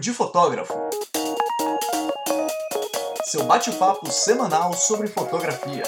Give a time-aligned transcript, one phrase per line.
[0.00, 0.72] de Fotógrafo.
[3.24, 5.82] Seu bate-papo semanal sobre fotografia.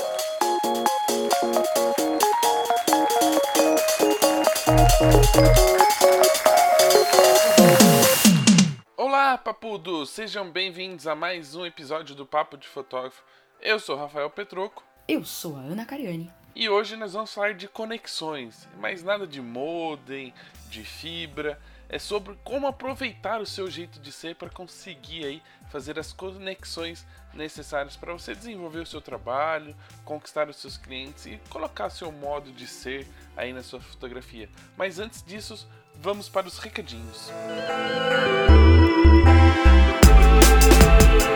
[8.98, 10.10] Olá, papudos!
[10.10, 13.22] Sejam bem-vindos a mais um episódio do Papo de Fotógrafo.
[13.62, 14.84] Eu sou Rafael Petroco.
[15.08, 16.30] Eu sou a Ana Cariani.
[16.54, 20.34] E hoje nós vamos falar de conexões, mas nada de modem,
[20.68, 21.58] de fibra,
[21.92, 27.06] é sobre como aproveitar o seu jeito de ser para conseguir aí fazer as conexões
[27.34, 32.50] necessárias para você desenvolver o seu trabalho, conquistar os seus clientes e colocar seu modo
[32.50, 33.06] de ser
[33.36, 34.48] aí na sua fotografia.
[34.74, 37.30] Mas antes disso, vamos para os recadinhos.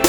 [0.01, 0.06] Bom,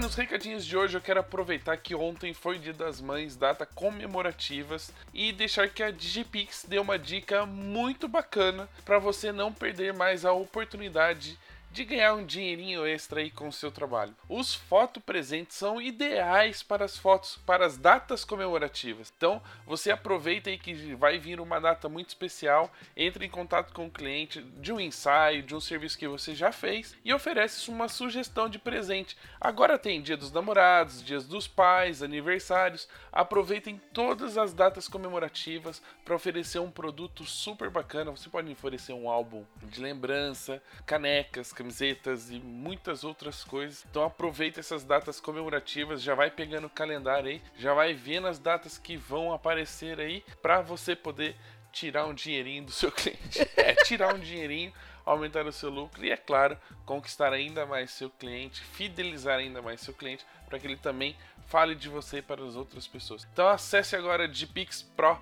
[0.00, 4.90] nos recadinhos de hoje eu quero aproveitar que ontem foi Dia das Mães, data comemorativas,
[5.12, 10.24] e deixar que a Digipix dê uma dica muito bacana para você não perder mais
[10.24, 11.38] a oportunidade
[11.70, 14.14] de ganhar um dinheirinho extra aí com o seu trabalho.
[14.28, 19.12] Os fotopresentes são ideais para as fotos, para as datas comemorativas.
[19.16, 23.86] Então, você aproveita aí que vai vir uma data muito especial, entre em contato com
[23.86, 27.88] o cliente de um ensaio, de um serviço que você já fez e oferece uma
[27.88, 29.16] sugestão de presente.
[29.40, 32.88] Agora tem Dia dos Namorados, Dias dos Pais, aniversários.
[33.12, 38.10] Aproveitem todas as datas comemorativas para oferecer um produto super bacana.
[38.10, 43.84] Você pode oferecer um álbum de lembrança, canecas, camisetas e muitas outras coisas.
[43.90, 48.38] Então aproveita essas datas comemorativas, já vai pegando o calendário aí, já vai vendo as
[48.38, 51.36] datas que vão aparecer aí para você poder
[51.72, 53.40] tirar um dinheirinho do seu cliente.
[53.56, 54.72] É, tirar um dinheirinho,
[55.04, 59.80] aumentar o seu lucro e é claro, conquistar ainda mais seu cliente, fidelizar ainda mais
[59.80, 61.16] seu cliente para que ele também
[61.50, 63.26] fale de você para as outras pessoas.
[63.32, 65.20] Então acesse agora dpixpro.com.br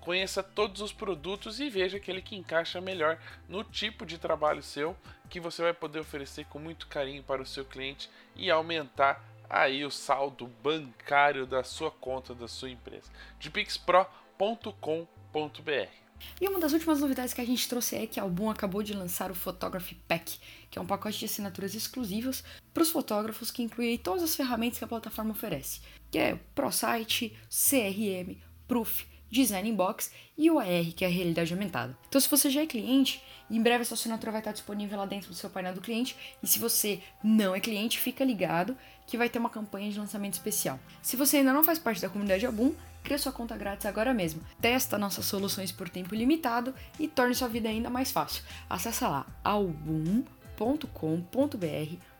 [0.00, 3.18] conheça todos os produtos e veja aquele que encaixa melhor
[3.48, 4.96] no tipo de trabalho seu,
[5.28, 9.20] que você vai poder oferecer com muito carinho para o seu cliente e aumentar
[9.50, 13.10] aí o saldo bancário da sua conta da sua empresa.
[13.40, 16.05] de pixpro.com.br.
[16.40, 18.92] E uma das últimas novidades que a gente trouxe é que a Album acabou de
[18.92, 20.38] lançar o Photography Pack,
[20.70, 24.78] que é um pacote de assinaturas exclusivas para os fotógrafos que inclui todas as ferramentas
[24.78, 28.36] que a plataforma oferece, que é ProSite, CRM,
[28.68, 31.96] Proof, Design Inbox e o AR, que é a realidade aumentada.
[32.08, 35.28] Então, se você já é cliente, em breve essa assinatura vai estar disponível lá dentro
[35.28, 36.16] do seu painel do cliente.
[36.42, 40.34] E se você não é cliente, fica ligado que vai ter uma campanha de lançamento
[40.34, 40.78] especial.
[41.02, 42.72] Se você ainda não faz parte da comunidade Album,
[43.06, 44.42] crie sua conta grátis agora mesmo.
[44.60, 48.42] Testa nossas soluções por tempo limitado e torne sua vida ainda mais fácil.
[48.68, 50.26] Acesse lá album.com.br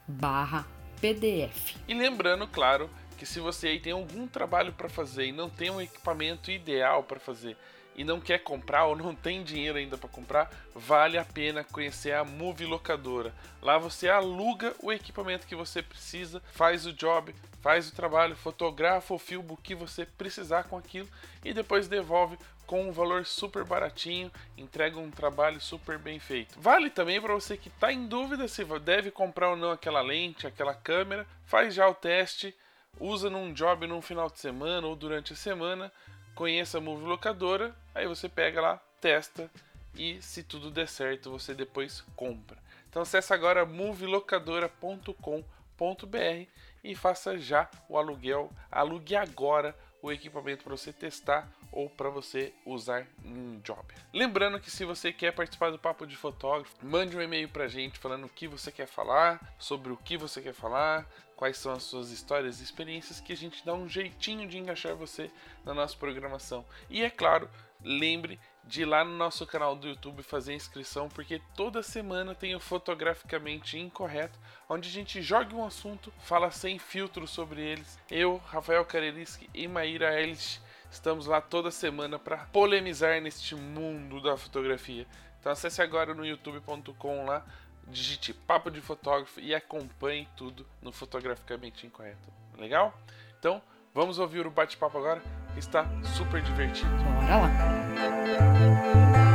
[0.06, 0.64] barra
[1.00, 1.74] PDF.
[1.88, 2.88] E lembrando, claro,
[3.18, 7.02] que se você aí tem algum trabalho para fazer e não tem um equipamento ideal
[7.02, 7.56] para fazer
[7.96, 12.12] e não quer comprar ou não tem dinheiro ainda para comprar, vale a pena conhecer
[12.12, 13.34] a Move Locadora.
[13.62, 19.12] Lá você aluga o equipamento que você precisa, faz o job, faz o trabalho, fotografa
[19.12, 21.08] ou filma o que você precisar com aquilo
[21.44, 26.60] e depois devolve com um valor super baratinho, entrega um trabalho super bem feito.
[26.60, 30.46] Vale também para você que está em dúvida se deve comprar ou não aquela lente,
[30.46, 32.54] aquela câmera, faz já o teste
[32.98, 35.92] usa num job num final de semana ou durante a semana,
[36.36, 39.50] conheça a Move Locadora, aí você pega lá, testa
[39.94, 42.58] e se tudo der certo, você depois compra.
[42.88, 46.50] Então acesse agora movelocadora.com.br
[46.84, 52.52] e faça já o aluguel, alugue agora o equipamento para você testar ou para você
[52.64, 53.82] usar em job.
[54.12, 57.68] Lembrando que se você quer participar do Papo de Fotógrafo, mande um e-mail para a
[57.68, 61.72] gente falando o que você quer falar, sobre o que você quer falar, quais são
[61.72, 65.30] as suas histórias e experiências que a gente dá um jeitinho de encaixar você
[65.64, 66.64] na nossa programação.
[66.88, 67.48] E é claro,
[67.84, 72.54] lembre de ir lá no nosso canal do YouTube fazer inscrição, porque toda semana tem
[72.56, 74.38] o Fotograficamente Incorreto,
[74.68, 77.98] onde a gente joga um assunto, fala sem filtro sobre eles.
[78.10, 80.60] Eu, Rafael Kareliski e Maíra Ellis
[80.90, 85.06] estamos lá toda semana para polemizar neste mundo da fotografia.
[85.38, 87.46] Então acesse agora no youtube.com lá,
[87.88, 92.32] digite Papo de Fotógrafo e acompanhe tudo no Fotograficamente Incorreto.
[92.58, 92.96] Legal?
[93.38, 93.62] Então,
[93.94, 95.22] vamos ouvir o bate-papo agora,
[95.52, 95.86] que está
[96.16, 96.90] super divertido.
[97.20, 99.25] Bora lá!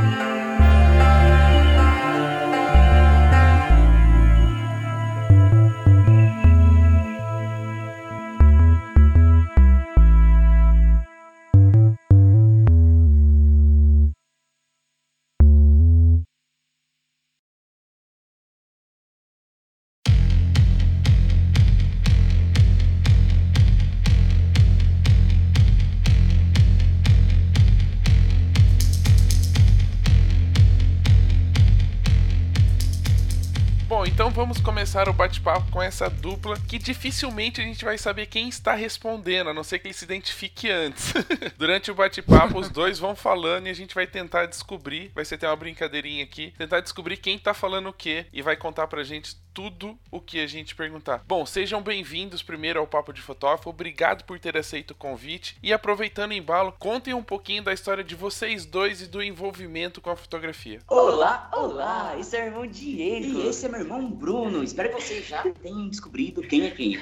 [34.92, 39.48] Começar o bate-papo com essa dupla que dificilmente a gente vai saber quem está respondendo,
[39.48, 41.14] a não ser que ele se identifique antes.
[41.56, 45.10] Durante o bate-papo, os dois vão falando e a gente vai tentar descobrir.
[45.14, 48.54] Vai ser até uma brincadeirinha aqui, tentar descobrir quem tá falando o quê e vai
[48.54, 51.22] contar pra gente tudo o que a gente perguntar.
[51.26, 53.70] Bom, sejam bem-vindos primeiro ao Papo de Fotógrafo.
[53.70, 55.56] Obrigado por ter aceito o convite.
[55.62, 60.00] E aproveitando o embalo, contem um pouquinho da história de vocês dois e do envolvimento
[60.00, 60.80] com a fotografia.
[60.88, 62.16] Olá, olá!
[62.18, 63.40] Esse é o irmão Diego.
[63.40, 64.62] E esse é meu irmão Bruno.
[64.82, 66.98] Espero que vocês já tenham descobrido quem é quem.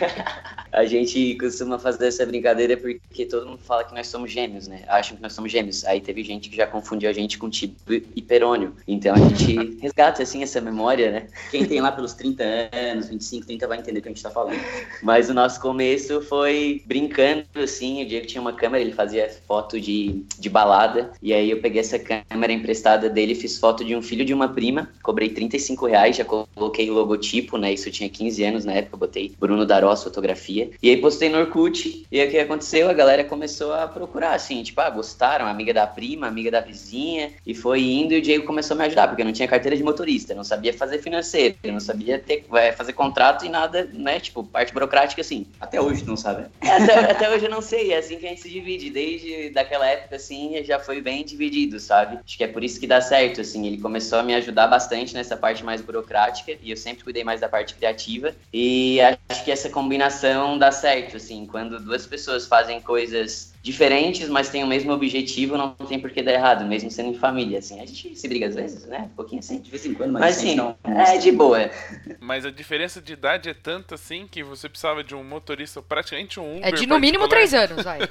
[0.70, 4.82] a gente costuma fazer essa brincadeira porque todo mundo fala que nós somos gêmeos, né?
[4.86, 5.82] Acham que nós somos gêmeos.
[5.86, 8.74] Aí teve gente que já confundiu a gente com tipo hiperônio.
[8.86, 11.28] Então a gente resgata assim essa memória, né?
[11.50, 14.30] Quem tem lá pelos 30 anos, 25, 30 vai entender o que a gente tá
[14.30, 14.60] falando.
[15.02, 18.02] Mas o nosso começo foi brincando, assim.
[18.02, 21.12] O Diego tinha uma câmera, ele fazia foto de, de balada.
[21.22, 24.48] E aí eu peguei essa câmera emprestada dele, fiz foto de um filho de uma
[24.48, 27.69] prima, cobrei 35 reais, já coloquei o logotipo, né?
[27.72, 30.70] Isso eu tinha 15 anos na época, botei Bruno Darós fotografia.
[30.82, 32.06] E aí postei no Orkut.
[32.10, 32.88] E aí o que aconteceu?
[32.88, 37.32] A galera começou a procurar, assim, tipo, ah, gostaram, amiga da prima, amiga da vizinha.
[37.46, 39.76] E foi indo e o Diego começou a me ajudar, porque eu não tinha carteira
[39.76, 44.20] de motorista, não sabia fazer financeiro, não sabia ter, é, fazer contrato e nada, né?
[44.20, 45.46] Tipo, parte burocrática, assim.
[45.60, 46.46] Até hoje não sabe.
[46.60, 48.90] É, até, até, hoje eu não sei, é assim que a gente se divide.
[48.90, 52.18] Desde daquela época, assim, já foi bem dividido, sabe?
[52.24, 53.66] Acho que é por isso que dá certo, assim.
[53.66, 57.40] Ele começou a me ajudar bastante nessa parte mais burocrática e eu sempre cuidei mais
[57.40, 58.34] da parte criativa.
[58.52, 61.46] E acho que essa combinação dá certo, assim.
[61.46, 66.22] Quando duas pessoas fazem coisas diferentes, mas têm o mesmo objetivo, não tem por que
[66.22, 67.80] dar errado, mesmo sendo em família, assim.
[67.80, 69.08] A gente se briga às vezes, né?
[69.12, 69.60] Um pouquinho assim.
[69.60, 71.70] De vez em quando, mas, mas sim, não, é de boa.
[72.18, 76.40] Mas a diferença de idade é tanta assim que você precisava de um motorista, praticamente
[76.40, 76.68] um Uber.
[76.68, 78.00] É de no mínimo três anos, vai.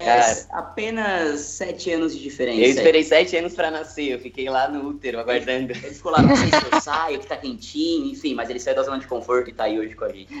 [0.00, 2.60] É, Cara, apenas sete anos de diferença.
[2.60, 5.72] Eu esperei sete anos pra nascer, eu fiquei lá no útero aguardando.
[5.72, 8.76] Ele ficou lá, não sei se eu saio, que tá quentinho, enfim, mas ele saiu
[8.76, 10.32] da zona de conforto e tá aí hoje com a gente.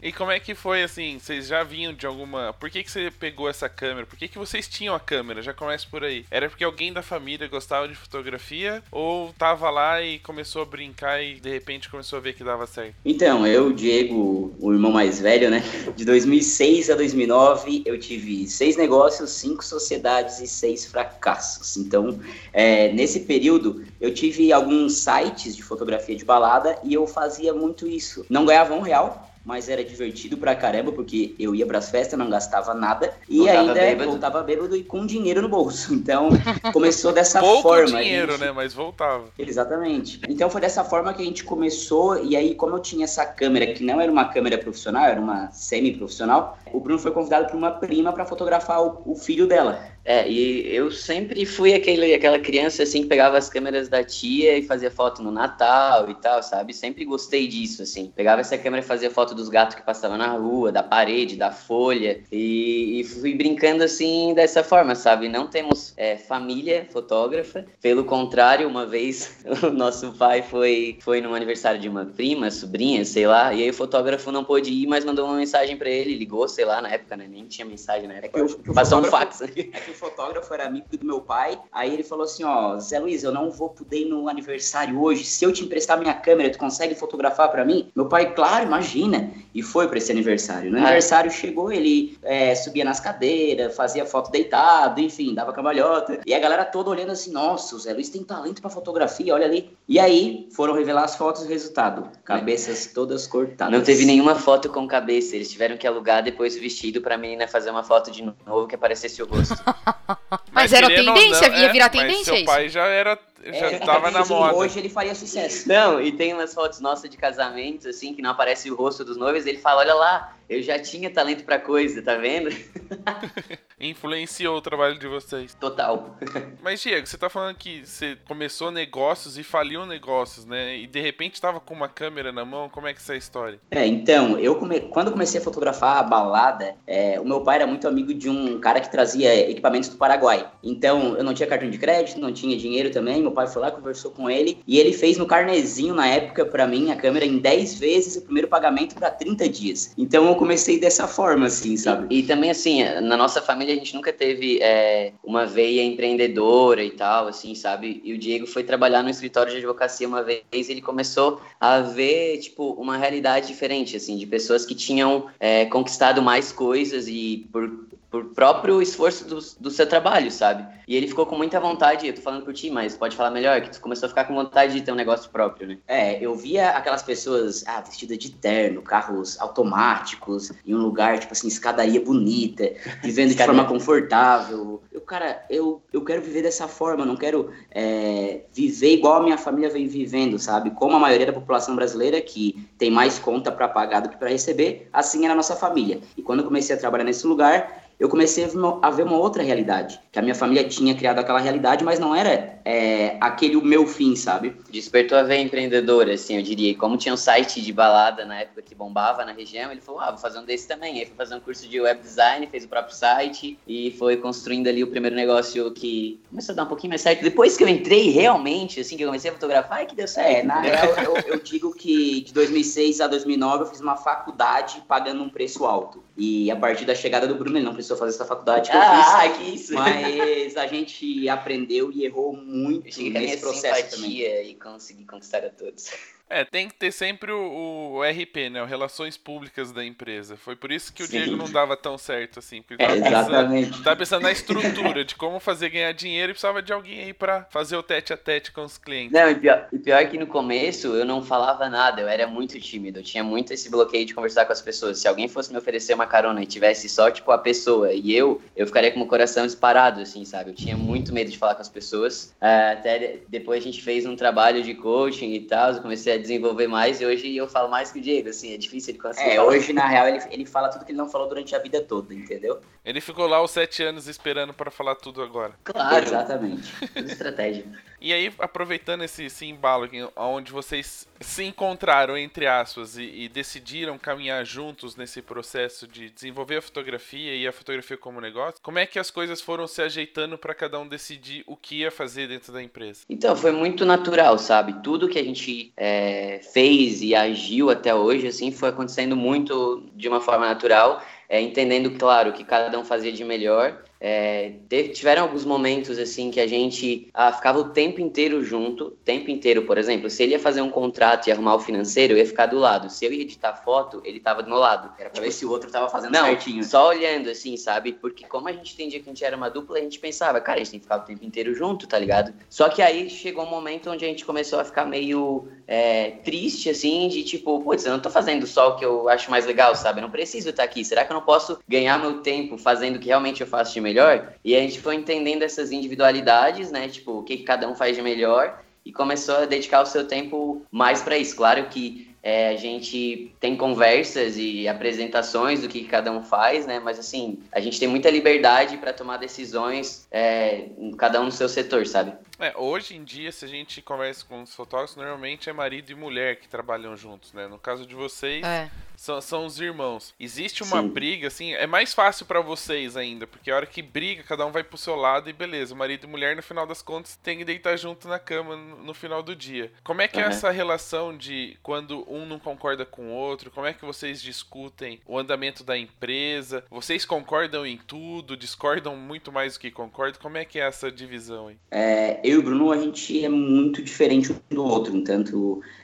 [0.00, 2.52] E como é que foi, assim, vocês já vinham de alguma...
[2.52, 4.06] Por que que você pegou essa câmera?
[4.06, 5.42] Por que que vocês tinham a câmera?
[5.42, 6.24] Já começa por aí.
[6.30, 11.20] Era porque alguém da família gostava de fotografia ou tava lá e começou a brincar
[11.20, 12.94] e de repente começou a ver que dava certo?
[13.04, 15.64] Então, eu, Diego, o irmão mais velho, né?
[15.96, 21.76] De 2006 a 2009, eu tive seis negócios, cinco sociedades e seis fracassos.
[21.76, 22.20] Então,
[22.52, 27.88] é, nesse período, eu tive alguns sites de fotografia de balada e eu fazia muito
[27.88, 28.24] isso.
[28.30, 32.30] Não ganhava um real, mas era divertido pra caramba, porque eu ia pras festas, não
[32.30, 34.10] gastava nada, e Voltava ainda bêbado.
[34.10, 35.92] voltava bêbado e com dinheiro no bolso.
[36.02, 36.28] Então,
[36.72, 38.00] começou dessa Pouco forma.
[38.02, 38.40] dinheiro, gente.
[38.40, 38.52] né?
[38.52, 39.24] Mas voltava.
[39.38, 40.20] Exatamente.
[40.28, 43.72] Então foi dessa forma que a gente começou, e aí, como eu tinha essa câmera,
[43.72, 47.70] que não era uma câmera profissional, era uma semi-profissional, o Bruno foi convidado por uma
[47.70, 49.80] prima para fotografar o, o filho dela.
[50.04, 54.58] É, e eu sempre fui aquele, aquela criança assim que pegava as câmeras da tia
[54.58, 56.74] e fazia foto no Natal e tal, sabe?
[56.74, 58.10] Sempre gostei disso, assim.
[58.16, 61.52] Pegava essa câmera e fazia foto dos gatos que passavam na rua, da parede, da
[61.52, 62.20] folha.
[62.32, 65.28] E, e fui brincando assim dessa forma, sabe?
[65.28, 67.64] Não temos é, família fotógrafa.
[67.80, 73.04] Pelo contrário, uma vez o nosso pai foi, foi no aniversário de uma prima, sobrinha,
[73.04, 76.16] sei lá, e aí o fotógrafo não pôde ir, mas mandou uma mensagem pra ele,
[76.16, 77.28] ligou, sei lá, na época, né?
[77.28, 78.40] Nem tinha mensagem na época.
[78.40, 79.52] É que o- que o Passou um fotógrafo- fax.
[79.92, 83.22] É o fotógrafo era amigo do meu pai, aí ele falou assim, ó, Zé Luiz,
[83.22, 86.58] eu não vou poder ir no aniversário hoje, se eu te emprestar minha câmera, tu
[86.58, 87.90] consegue fotografar pra mim?
[87.94, 90.70] Meu pai, claro, imagina, e foi pra esse aniversário.
[90.70, 90.82] No Ah.
[90.82, 96.38] aniversário chegou, ele é, subia nas cadeiras, fazia foto deitado, enfim, dava cambalhota, e a
[96.40, 99.76] galera toda olhando assim, nossa, o Zé Luiz tem talento pra fotografia, olha ali.
[99.86, 103.76] E aí, foram revelar as fotos, o resultado, cabeças todas cortadas.
[103.76, 105.36] Não teve nenhuma foto com cabeça.
[105.36, 108.74] Eles tiveram que alugar depois o vestido pra menina fazer uma foto de novo que
[108.74, 109.52] aparecesse o rosto.
[110.52, 112.44] Mas era querendo ou tendência, não, ia é, virar mas tendência seu isso.
[112.44, 113.18] pai já era...
[113.44, 114.54] Já É, tava na assim, moda.
[114.54, 115.68] Hoje ele faria sucesso.
[115.68, 119.16] Não, e tem umas fotos nossas de casamento, assim, que não aparece o rosto dos
[119.16, 119.46] noivos.
[119.46, 122.50] Ele fala: Olha lá, eu já tinha talento pra coisa, tá vendo?
[123.80, 125.54] Influenciou o trabalho de vocês.
[125.54, 126.16] Total.
[126.62, 130.76] Mas, Diego, você tá falando que você começou negócios e faliu negócios, né?
[130.76, 132.68] E de repente tava com uma câmera na mão.
[132.68, 133.58] Como é que é essa história?
[133.72, 134.80] É, então, eu come...
[134.82, 138.60] quando comecei a fotografar a balada, é, o meu pai era muito amigo de um
[138.60, 140.48] cara que trazia equipamentos do Paraguai.
[140.62, 143.20] Então, eu não tinha cartão de crédito, não tinha dinheiro também.
[143.20, 146.68] Meu pai foi lá, conversou com ele e ele fez no carnezinho na época pra
[146.68, 149.92] mim a câmera em 10 vezes o primeiro pagamento pra 30 dias.
[149.98, 152.08] Então, eu comecei dessa forma, assim, sabe?
[152.10, 156.82] E, e também, assim, na nossa família a gente nunca teve é, uma veia empreendedora
[156.82, 158.00] e tal, assim, sabe?
[158.02, 161.78] E o Diego foi trabalhar no escritório de advocacia uma vez e ele começou a
[161.78, 167.46] ver, tipo, uma realidade diferente, assim, de pessoas que tinham é, conquistado mais coisas e
[167.52, 167.70] por
[168.12, 170.66] por próprio esforço do, do seu trabalho, sabe?
[170.86, 173.62] E ele ficou com muita vontade, eu tô falando por ti, mas pode falar melhor,
[173.62, 175.78] que tu começou a ficar com vontade de ter um negócio próprio, né?
[175.88, 181.32] É, eu via aquelas pessoas, ah, vestidas de terno, carros automáticos, em um lugar, tipo
[181.32, 182.70] assim, escadaria bonita,
[183.02, 184.82] vivendo de forma confortável.
[184.92, 189.38] Eu, cara, eu, eu quero viver dessa forma, não quero é, viver igual a minha
[189.38, 190.72] família vem vivendo, sabe?
[190.72, 194.28] Como a maioria da população brasileira que tem mais conta para pagar do que para
[194.28, 196.00] receber, assim era a nossa família.
[196.14, 198.44] E quando eu comecei a trabalhar nesse lugar, eu comecei
[198.82, 200.00] a ver uma outra realidade.
[200.10, 203.86] Que a minha família tinha criado aquela realidade, mas não era é, aquele o meu
[203.86, 204.56] fim, sabe?
[204.72, 206.76] Despertou a ver empreendedora, assim, eu diria.
[206.76, 210.10] Como tinha um site de balada na época que bombava na região, ele falou, ah,
[210.10, 210.98] vou fazer um desse também.
[210.98, 214.66] Aí foi fazer um curso de web design, fez o próprio site e foi construindo
[214.66, 217.22] ali o primeiro negócio que começou a dar um pouquinho mais certo.
[217.22, 220.38] Depois que eu entrei realmente, assim, que eu comecei a fotografar, é que deu certo.
[220.38, 224.82] É, na real, eu, eu digo que de 2006 a 2009 eu fiz uma faculdade
[224.88, 226.02] pagando um preço alto.
[226.16, 229.26] E a partir da chegada do Bruno, ele não precisou fazer essa faculdade que ah,
[229.26, 229.36] eu fiz.
[229.36, 229.74] que isso!
[229.74, 234.22] Mas a gente aprendeu e errou muito nesse processo também.
[234.22, 235.90] e consegui conquistar a todos.
[236.32, 238.62] É, tem que ter sempre o, o, RP, né?
[238.62, 240.34] O Relações Públicas da empresa.
[240.34, 241.18] Foi por isso que o Sim.
[241.18, 242.62] Diego não dava tão certo, assim.
[242.62, 243.66] Porque é, exatamente.
[243.66, 247.12] Pensando, tava pensando na estrutura, de como fazer ganhar dinheiro e precisava de alguém aí
[247.12, 249.12] pra fazer o tete a tete com os clientes.
[249.12, 252.58] Não, e pior, e pior que no começo eu não falava nada, eu era muito
[252.58, 253.00] tímido.
[253.00, 254.98] Eu tinha muito esse bloqueio de conversar com as pessoas.
[254.98, 258.40] Se alguém fosse me oferecer uma carona e tivesse só, tipo, a pessoa e eu,
[258.56, 260.50] eu ficaria com o coração disparado, assim, sabe?
[260.50, 262.34] Eu tinha muito medo de falar com as pessoas.
[262.40, 266.21] Uh, até depois a gente fez um trabalho de coaching e tal, eu comecei a
[266.22, 269.30] desenvolver mais e hoje eu falo mais que o Diego, assim, é difícil ele conseguir.
[269.30, 271.82] É, hoje na real ele, ele fala tudo que ele não falou durante a vida
[271.82, 272.60] toda, entendeu?
[272.84, 275.52] Ele ficou lá os sete anos esperando para falar tudo agora.
[275.64, 276.72] Claro, exatamente.
[276.94, 277.66] Tudo estratégia.
[278.04, 283.96] E aí, aproveitando esse, esse embalo onde vocês se encontraram, entre aspas, e, e, decidiram
[283.96, 288.86] caminhar juntos nesse processo de desenvolver a fotografia e a fotografia como negócio, como é
[288.86, 292.52] que as coisas foram se ajeitando para cada um decidir o que ia fazer dentro
[292.52, 293.02] da empresa?
[293.08, 294.82] Então, foi muito natural, sabe?
[294.82, 300.08] Tudo que a gente é, fez e agiu até hoje, assim, foi acontecendo muito de
[300.08, 301.00] uma forma natural.
[301.28, 306.32] É, entendendo, claro, que cada um fazia de melhor é, teve, tiveram alguns momentos assim
[306.32, 310.32] que a gente ah, ficava o tempo inteiro junto, tempo inteiro, por exemplo, se ele
[310.32, 312.90] ia fazer um contrato e arrumar o financeiro, eu ia ficar do lado.
[312.90, 314.92] Se eu ia editar foto, ele tava do meu lado.
[314.98, 316.64] Era pra tipo, ver se o outro tava fazendo não, certinho.
[316.64, 317.92] Só olhando, assim, sabe?
[317.92, 320.56] Porque como a gente entendia que a gente era uma dupla, a gente pensava, cara,
[320.56, 322.34] a gente tem que ficar o tempo inteiro junto, tá ligado?
[322.50, 326.68] Só que aí chegou um momento onde a gente começou a ficar meio é, triste,
[326.68, 329.76] assim, de tipo, putz, eu não tô fazendo só o que eu acho mais legal,
[329.76, 330.00] sabe?
[330.00, 330.84] Eu não preciso estar aqui.
[330.84, 333.80] Será que eu não posso ganhar meu tempo fazendo o que realmente eu faço de
[333.80, 333.91] melhor?
[333.92, 334.32] Melhor.
[334.44, 336.88] E a gente foi entendendo essas individualidades, né?
[336.88, 340.62] Tipo, o que, cada um faz de melhor e começou a dedicar o seu tempo
[340.70, 341.36] mais para isso.
[341.36, 346.78] Claro que é, a gente tem conversas e apresentações do que cada um faz, né?
[346.78, 351.48] Mas assim, a gente tem muita liberdade para tomar decisões, é, cada um no seu
[351.48, 352.12] setor, sabe?
[352.38, 355.94] É, hoje em dia, se a gente conversa com os fotógrafos, normalmente é marido e
[355.94, 357.46] mulher que trabalham juntos, né?
[357.48, 358.70] No caso de vocês, é
[359.02, 360.14] são, são os irmãos.
[360.18, 360.88] Existe uma Sim.
[360.88, 364.52] briga, assim, é mais fácil para vocês ainda, porque a hora que briga, cada um
[364.52, 367.44] vai pro seu lado e beleza, marido e mulher, no final das contas, tem que
[367.44, 369.72] deitar junto na cama no, final do dia.
[369.82, 370.26] Como é que uhum.
[370.26, 373.50] é essa relação de quando um não concorda com o outro?
[373.50, 376.64] Como é que vocês discutem o andamento da empresa?
[376.70, 380.20] Vocês concordam em tudo, discordam muito mais do que concordam?
[380.22, 381.56] Como é que é essa divisão aí?
[381.72, 384.94] É, eu e o Bruno, a gente é muito diferente um do outro,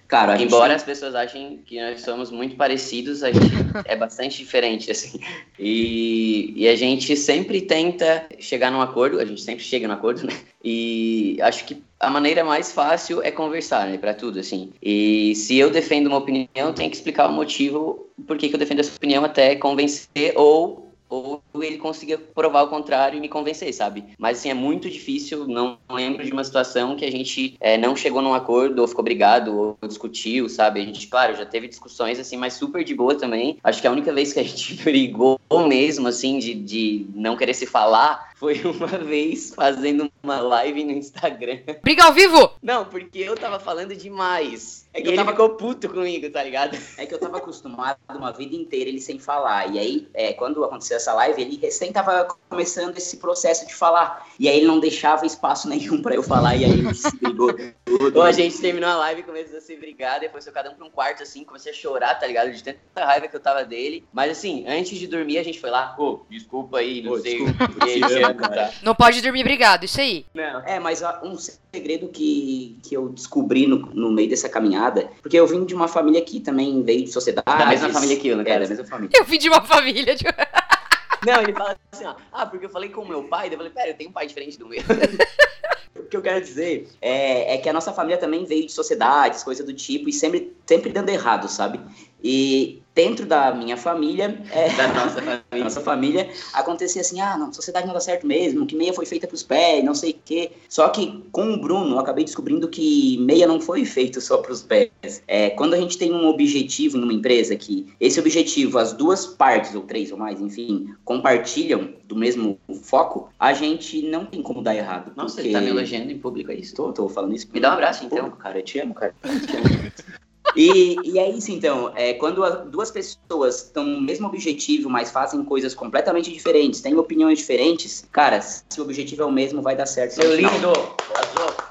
[0.09, 4.39] entanto Claro, embora as pessoas achem que nós somos muito parecidos, a gente é bastante
[4.39, 5.21] diferente, assim.
[5.59, 10.27] E, e a gente sempre tenta chegar num acordo, a gente sempre chega num acordo,
[10.27, 10.33] né?
[10.65, 14.73] E acho que a maneira mais fácil é conversar, né, para tudo, assim.
[14.83, 18.59] E se eu defendo uma opinião, tenho que explicar o motivo por que, que eu
[18.59, 23.73] defendo essa opinião até convencer ou ou ele consiga provar o contrário e me convencer,
[23.73, 24.05] sabe?
[24.19, 27.97] Mas assim, é muito difícil, não lembro de uma situação que a gente é, não
[27.97, 30.81] chegou num acordo, ou ficou brigado, ou discutiu, sabe?
[30.81, 33.59] A gente, claro, já teve discussões assim, mas super de boa também.
[33.63, 37.55] Acho que a única vez que a gente brigou mesmo, assim, de, de não querer
[37.55, 41.59] se falar, foi uma vez fazendo uma live no Instagram.
[41.83, 42.53] Briga ao vivo?
[42.63, 44.87] Não, porque eu tava falando demais.
[44.95, 45.31] É que e eu tava...
[45.31, 46.79] ele ficou puto comigo, tá ligado?
[46.97, 49.75] É que eu tava acostumado uma vida inteira ele sem falar.
[49.75, 54.27] E aí, é, quando aconteceu essa live, ele recém tava começando esse processo de falar.
[54.39, 56.57] E aí ele não deixava espaço nenhum pra eu falar.
[56.57, 57.53] E aí ele se brigou
[57.85, 58.23] tudo.
[58.23, 60.21] a gente terminou a live e começou a se brigar.
[60.21, 62.53] Depois foi cada um pra um quarto, assim, comecei a chorar, tá ligado?
[62.53, 64.05] De tanta raiva que eu tava dele.
[64.13, 67.47] Mas assim, antes de dormir, a gente foi lá, pô, desculpa aí, não sei o
[67.47, 68.01] que.
[68.01, 68.73] Tá?
[68.83, 70.27] Não pode dormir brigado, isso aí.
[70.35, 70.61] Não.
[70.67, 75.47] É, mas um segredo que, que eu descobri no, no meio dessa caminhada, porque eu
[75.47, 77.47] vim de uma família que também veio de sociedade.
[77.47, 78.45] Da mesma família que eu, né?
[78.47, 79.19] É, da mesma família.
[79.19, 80.25] Eu vim de uma família de...
[81.27, 83.59] Não, ele fala assim, ó, ah, porque eu falei com o meu pai, daí eu
[83.59, 84.81] falei, pera, eu tenho um pai diferente do meu.
[85.99, 89.43] o que eu quero dizer é, é, que a nossa família também veio de sociedades,
[89.43, 91.81] coisa do tipo, e sempre, sempre dando errado, sabe?
[92.23, 95.65] E dentro da minha família, é, da nossa família.
[95.65, 99.25] nossa família, acontecia assim, ah, não, sociedade não dá certo mesmo, que meia foi feita
[99.25, 100.51] para os pés, não sei o quê.
[100.69, 104.51] Só que com o Bruno, eu acabei descobrindo que meia não foi feito só para
[104.51, 105.23] os pés.
[105.29, 109.77] É, quando a gente tem um objetivo numa empresa que esse objetivo, as duas partes,
[109.77, 114.75] ou três ou mais, enfim, compartilham do mesmo foco, a gente não tem como dar
[114.75, 115.13] errado.
[115.15, 115.51] Nossa, porque...
[115.51, 116.75] você tá me elogiando em público, é isso?
[116.75, 117.47] Tô, tô falando isso.
[117.53, 118.29] Me dá um abraço, então.
[118.33, 119.15] cara, eu te amo, cara.
[119.23, 120.19] Eu te amo.
[120.59, 121.93] E, e é isso, então.
[121.95, 127.39] É, quando duas pessoas estão no mesmo objetivo, mas fazem coisas completamente diferentes, têm opiniões
[127.39, 130.15] diferentes, cara, se o objetivo é o mesmo, vai dar certo.
[130.15, 130.73] Seu lindo!
[131.15, 131.69] Arrasou!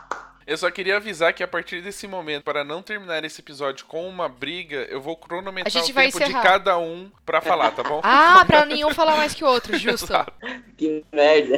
[0.47, 4.07] Eu só queria avisar que a partir desse momento, para não terminar esse episódio com
[4.07, 6.41] uma briga, eu vou cronometrar o tempo encerrar.
[6.41, 7.99] de cada um para falar, tá bom?
[8.01, 10.07] ah, pra nenhum falar mais que o outro, justo.
[10.77, 11.57] que merda.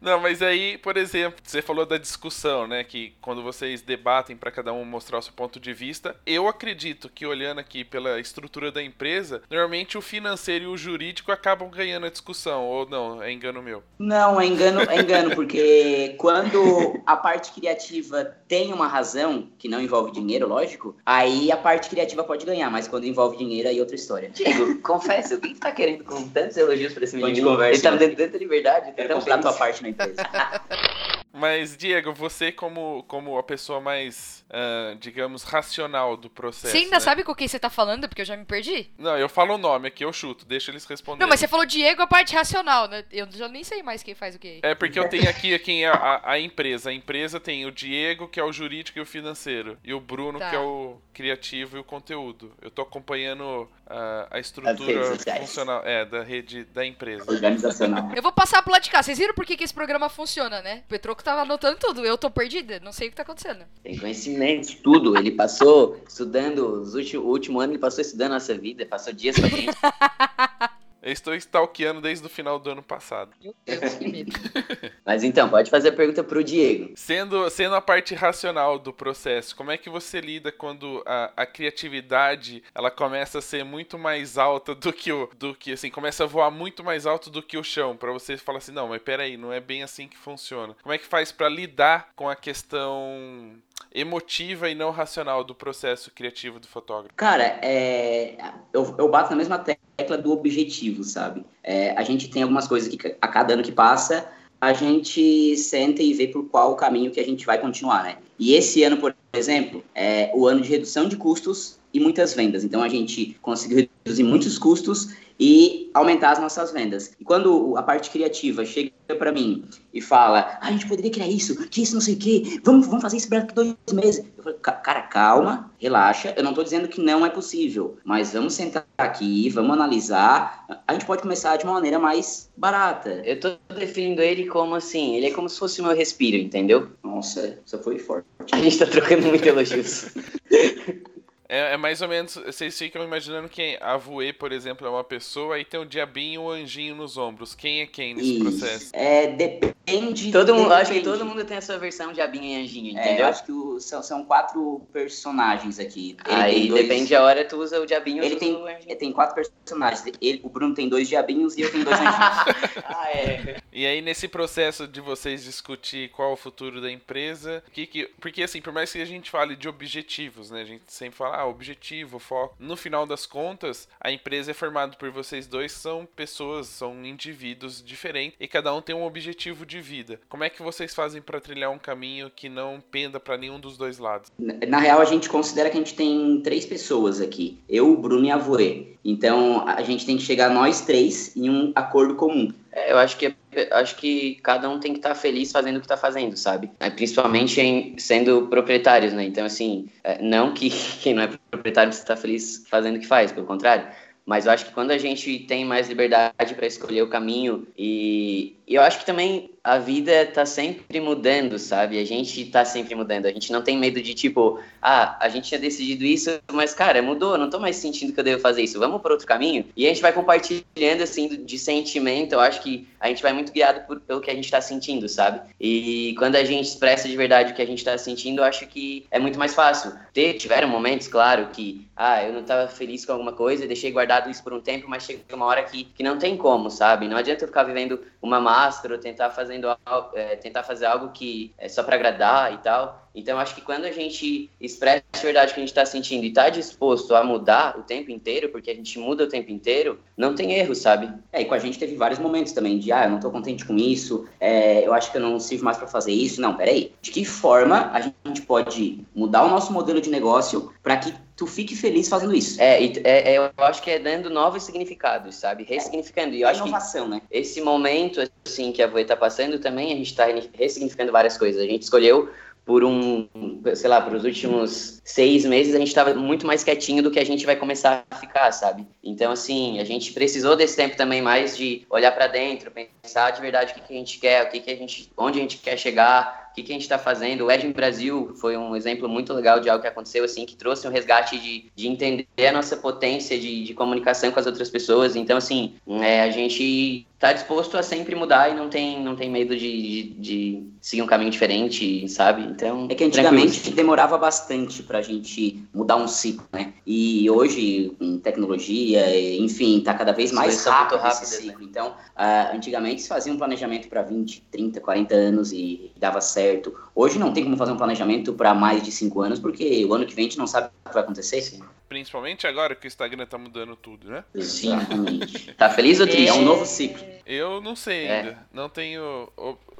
[0.00, 2.84] Não, mas aí, por exemplo, você falou da discussão, né?
[2.84, 7.08] Que quando vocês debatem para cada um mostrar o seu ponto de vista, eu acredito
[7.08, 12.06] que olhando aqui pela estrutura da empresa, normalmente o financeiro e o jurídico acabam ganhando
[12.06, 13.22] a discussão, ou não?
[13.22, 13.82] É engano meu?
[13.98, 19.80] Não, é engano, é engano, porque quando a parte criativa tem uma razão, que não
[19.80, 23.80] envolve dinheiro, lógico, aí a parte criativa pode ganhar, mas quando envolve dinheiro, aí é
[23.80, 24.30] outra história.
[24.30, 27.50] Diego, confessa, o que tá querendo com tantos elogios pra esse menino?
[27.50, 30.60] Conversa, Ele tá dentro da liberdade, quero comprar tua parte na empresa.
[31.32, 36.72] Mas, Diego, você como, como a pessoa mais, uh, digamos, racional do processo.
[36.72, 37.00] Você ainda né?
[37.00, 38.08] sabe com quem você tá falando?
[38.08, 38.90] Porque eu já me perdi.
[38.98, 41.20] Não, eu falo o nome aqui, eu chuto, deixa eles responderem.
[41.20, 43.04] Não, mas você falou Diego, a parte racional, né?
[43.10, 44.60] Eu já nem sei mais quem faz o quê.
[44.62, 46.90] É porque eu tenho aqui quem é a, a, empresa.
[46.90, 49.78] A empresa tem o Diego, que é o jurídico e o financeiro.
[49.84, 50.50] E o Bruno, tá.
[50.50, 52.52] que é o criativo e o conteúdo.
[52.62, 57.30] Eu tô acompanhando uh, a estrutura funcional é, da rede da empresa.
[57.30, 58.10] Organizacional.
[58.14, 59.02] Eu vou passar pro lado de cá.
[59.02, 60.82] Vocês viram por que, que esse programa funciona, né?
[60.86, 62.04] O Petroco tava anotando tudo.
[62.04, 63.64] Eu tô perdida, não sei o que tá acontecendo.
[63.82, 65.16] Tem conhecimento, tudo.
[65.16, 69.12] Ele passou estudando, os últimos, o último ano ele passou estudando a nossa vida, passou
[69.12, 69.76] dias com a gente.
[71.02, 73.30] Eu estou stalkeando desde o final do ano passado.
[73.42, 74.32] Meu Deus, que medo.
[75.04, 76.92] Mas então, pode fazer a pergunta pro Diego.
[76.96, 81.46] Sendo, sendo a parte racional do processo, como é que você lida quando a, a
[81.46, 85.28] criatividade ela começa a ser muito mais alta do que o.
[85.38, 87.96] do que assim, começa a voar muito mais alto do que o chão?
[87.96, 90.74] para você falar assim, não, mas peraí, não é bem assim que funciona.
[90.82, 93.56] Como é que faz para lidar com a questão
[93.94, 97.14] emotiva e não racional do processo criativo do fotógrafo?
[97.16, 98.36] Cara, é,
[98.72, 99.87] eu, eu bato na mesma tecla
[100.22, 101.44] do objetivo, sabe?
[101.62, 104.28] É, a gente tem algumas coisas que a cada ano que passa
[104.60, 108.16] a gente senta e vê por qual caminho que a gente vai continuar, né?
[108.38, 112.64] E esse ano, por exemplo, é o ano de redução de custos e muitas vendas.
[112.64, 117.12] Então a gente conseguiu reduzir muitos custos e aumentar as nossas vendas.
[117.20, 121.28] E quando a parte criativa chega para mim e fala, ah, a gente poderia criar
[121.28, 124.24] isso, que isso não sei o quê, vamos, vamos fazer isso daqui dois meses.
[124.36, 128.54] Eu falo, cara, calma, relaxa, eu não estou dizendo que não é possível, mas vamos
[128.54, 133.22] sentar aqui, vamos analisar, a gente pode começar de uma maneira mais barata.
[133.24, 136.88] Eu estou definindo ele como assim, ele é como se fosse o meu respiro, entendeu?
[137.02, 138.26] Nossa, isso foi forte.
[138.50, 140.08] A gente está trocando muito elogios.
[141.48, 142.34] É, é, mais ou menos.
[142.34, 146.34] Vocês ficam imaginando que a Voe, por exemplo, é uma pessoa e tem o diabinho
[146.34, 147.54] e o anjinho nos ombros.
[147.54, 148.42] Quem é quem nesse Isso.
[148.42, 148.90] processo?
[148.92, 150.30] É, depende.
[150.30, 150.82] Todo mundo, depende.
[150.82, 153.12] acho que todo mundo tem a sua versão diabinho e anjinho, entendeu?
[153.12, 156.16] É, eu acho que o, são, são quatro personagens aqui.
[156.26, 156.82] Ele Aí dois...
[156.82, 160.04] depende a hora, tu usa o diabinho ele tem, ele tem quatro personagens.
[160.20, 162.14] Ele, o Bruno tem dois diabinhos e eu tenho dois anjinhos.
[162.84, 163.56] ah, é.
[163.72, 168.10] E aí, nesse processo de vocês discutir qual é o futuro da empresa, que, que,
[168.20, 170.62] porque assim, por mais que a gente fale de objetivos, né?
[170.62, 172.56] A gente sempre fala, ah, objetivo, foco.
[172.58, 177.82] No final das contas, a empresa é formada por vocês dois, são pessoas, são indivíduos
[177.82, 180.20] diferentes e cada um tem um objetivo de vida.
[180.28, 183.76] Como é que vocês fazem para trilhar um caminho que não penda para nenhum dos
[183.76, 184.32] dois lados?
[184.38, 188.24] Na real, a gente considera que a gente tem três pessoas aqui: eu, o Bruno
[188.24, 188.98] e a Voe.
[189.04, 192.52] Então, a gente tem que chegar nós três em um acordo comum.
[192.72, 193.34] É, eu acho que
[193.72, 196.70] acho que cada um tem que estar tá feliz fazendo o que está fazendo, sabe?
[196.80, 199.24] É, principalmente em, sendo proprietários, né?
[199.24, 200.70] Então, assim, é, não que
[201.02, 203.88] quem não é proprietário precisa estar tá feliz fazendo o que faz, pelo contrário.
[204.28, 208.58] Mas eu acho que quando a gente tem mais liberdade para escolher o caminho e,
[208.66, 211.98] e, eu acho que também a vida tá sempre mudando, sabe?
[211.98, 213.26] A gente tá sempre mudando.
[213.26, 217.02] A gente não tem medo de, tipo, ah, a gente tinha decidido isso, mas, cara,
[217.02, 218.78] mudou, não tô mais sentindo que eu devo fazer isso.
[218.78, 219.66] Vamos por outro caminho?
[219.76, 222.32] E a gente vai compartilhando, assim, de sentimento.
[222.32, 225.06] Eu acho que a gente vai muito guiado por, pelo que a gente tá sentindo,
[225.06, 225.42] sabe?
[225.60, 228.66] E quando a gente expressa de verdade o que a gente tá sentindo, eu acho
[228.66, 229.92] que é muito mais fácil.
[230.14, 234.30] Ter, tiveram momentos, claro, que, ah, eu não tava feliz com alguma coisa, deixei guardado
[234.30, 237.06] isso por um tempo, mas chega uma hora que, que não tem como, sabe?
[237.06, 239.30] Não adianta eu ficar vivendo uma máscara ou tentar,
[239.66, 243.07] fazendo, é, tentar fazer algo que é só para agradar e tal.
[243.14, 246.28] Então, acho que quando a gente expressa a verdade que a gente está sentindo e
[246.28, 250.34] está disposto a mudar o tempo inteiro, porque a gente muda o tempo inteiro, não
[250.34, 251.12] tem erro, sabe?
[251.32, 253.64] É, e com a gente teve vários momentos também de, ah, eu não estou contente
[253.64, 256.40] com isso, é, eu acho que eu não sirvo mais para fazer isso.
[256.40, 256.92] Não, peraí.
[257.00, 261.46] De que forma a gente pode mudar o nosso modelo de negócio para que tu
[261.46, 262.60] fique feliz fazendo isso.
[262.60, 265.62] É, é, é, eu acho que é dando novos significados, sabe?
[265.62, 266.34] Ressignificando.
[266.34, 267.22] E eu é acho inovação, que né?
[267.30, 271.62] Esse momento, assim, que a Voe tá passando, também a gente tá ressignificando várias coisas.
[271.62, 272.28] A gente escolheu
[272.68, 273.26] por um,
[273.74, 277.18] sei lá, por os últimos seis meses, a gente estava muito mais quietinho do que
[277.18, 278.86] a gente vai começar a ficar, sabe?
[279.02, 283.40] Então, assim, a gente precisou desse tempo também mais de olhar para dentro, pensar de
[283.40, 285.56] verdade o que, que a gente quer, o que, que a gente, onde a gente
[285.56, 287.44] quer chegar, o que, que a gente está fazendo.
[287.44, 290.86] O Edge Brasil foi um exemplo muito legal de algo que aconteceu, assim, que trouxe
[290.86, 295.16] um resgate de, de entender a nossa potência de, de comunicação com as outras pessoas.
[295.16, 299.28] Então, assim, é, a gente está disposto a sempre mudar e não tem, não tem
[299.28, 302.42] medo de, de, de, seguir um caminho diferente, sabe?
[302.42, 302.86] Então.
[302.88, 306.72] É que antigamente demorava bastante para a gente mudar um ciclo, né?
[306.86, 311.60] E hoje, com tecnologia, enfim, tá cada vez mais rápido, rápido esse ciclo.
[311.60, 311.66] Né?
[311.68, 316.47] Então, uh, antigamente se fazia um planejamento para 20, 30, 40 anos e dava certo.
[316.94, 320.06] Hoje não tem como fazer um planejamento para mais de 5 anos, porque o ano
[320.06, 321.40] que vem a gente não sabe o que vai acontecer.
[321.42, 321.60] Sim.
[321.88, 324.24] Principalmente agora que o Instagram tá mudando tudo, né?
[324.34, 325.54] Exatamente.
[325.54, 326.28] tá feliz ou triste?
[326.28, 327.02] É um novo ciclo.
[327.24, 328.18] Eu não sei é.
[328.18, 328.30] ainda.
[328.30, 328.36] É.
[328.52, 329.30] Não tenho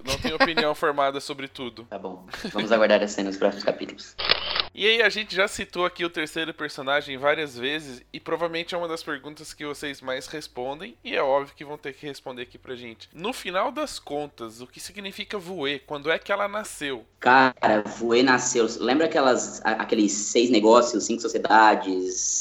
[0.04, 1.84] não tenho opinião formada sobre tudo.
[1.84, 2.26] Tá bom.
[2.52, 4.14] Vamos aguardar as cenas nos próximos capítulos.
[4.74, 8.78] E aí, a gente já citou aqui o terceiro personagem várias vezes e provavelmente é
[8.78, 12.42] uma das perguntas que vocês mais respondem e é óbvio que vão ter que responder
[12.42, 13.08] aqui pra gente.
[13.12, 15.80] No final das contas, o que significa Voe?
[15.80, 17.04] Quando é que ela nasceu?
[17.18, 18.68] Cara, Voe nasceu.
[18.78, 21.97] Lembra aquelas, aqueles seis negócios, cinco sociedades,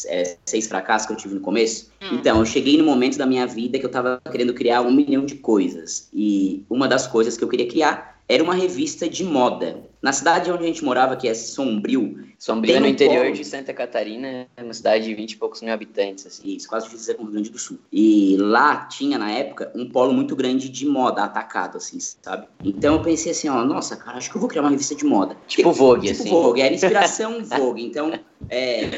[0.07, 1.91] é, seis fracassos que eu tive no começo?
[2.01, 2.15] Hum.
[2.15, 5.25] Então, eu cheguei no momento da minha vida que eu tava querendo criar um milhão
[5.25, 6.09] de coisas.
[6.13, 9.81] E uma das coisas que eu queria criar era uma revista de moda.
[10.01, 12.26] Na cidade onde a gente morava, que é Sombrio.
[12.37, 13.35] Sombrio é no interior polo...
[13.35, 16.25] de Santa Catarina, uma cidade de 20 e poucos mil habitantes.
[16.27, 16.55] Assim.
[16.55, 17.79] Isso, quase difícil com o Rio Grande do Sul.
[17.91, 22.47] E lá tinha, na época, um polo muito grande de moda atacado, assim, sabe?
[22.63, 25.03] Então eu pensei assim, ó, nossa, cara, acho que eu vou criar uma revista de
[25.03, 25.35] moda.
[25.47, 26.29] Tipo Vogue, tipo assim.
[26.29, 27.83] Vogue, era inspiração Vogue.
[27.83, 28.11] Então,
[28.49, 28.89] é,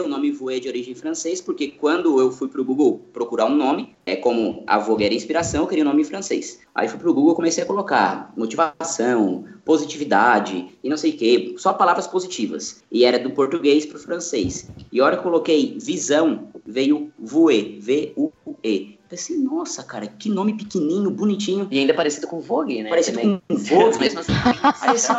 [0.00, 3.56] o nome Vogue é de origem francês, porque quando eu fui pro Google procurar um
[3.56, 6.60] nome, é como a Vogue era inspiração, eu queria um nome em francês.
[6.74, 11.72] Aí fui pro Google, comecei a colocar motivação, positividade e não sei o que, só
[11.72, 12.67] palavras positivas.
[12.90, 14.68] E era do português pro francês.
[14.90, 18.97] E a hora que eu coloquei visão, veio voe, V-U-E.
[19.08, 21.66] Pensei, nossa, cara, que nome pequenininho, bonitinho.
[21.70, 22.90] E ainda parecido com Vogue, né?
[22.90, 23.42] Parecido Também.
[23.48, 23.98] com Vogue.
[23.98, 24.32] Mesmo assim.
[24.82, 25.12] Aí assim,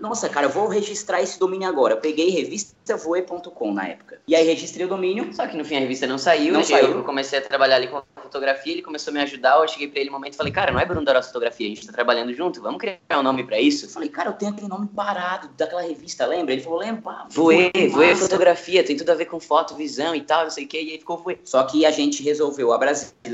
[0.00, 1.94] nossa, cara, eu vou registrar esse domínio agora.
[1.94, 4.18] Eu peguei revistavoe.com na época.
[4.26, 5.32] E aí registrei o domínio.
[5.34, 6.54] Só que no fim a revista não saiu.
[6.54, 6.92] Não saiu.
[6.92, 8.02] Eu comecei a trabalhar ali com
[8.34, 9.60] fotografia, ele começou a me ajudar.
[9.60, 11.68] Eu cheguei pra ele no momento e falei, cara, não é Bruno da Fotografia, a
[11.68, 13.86] gente tá trabalhando junto, vamos criar um nome pra isso?
[13.86, 16.52] Eu falei, cara, eu tenho aquele nome parado daquela revista, lembra?
[16.52, 17.26] Ele falou, lembra?
[17.30, 20.68] Voe, Voe Fotografia, tem tudo a ver com foto, visão e tal, não sei o
[20.68, 21.38] que, e aí ficou Voe.
[21.44, 22.78] Só que a gente resolveu a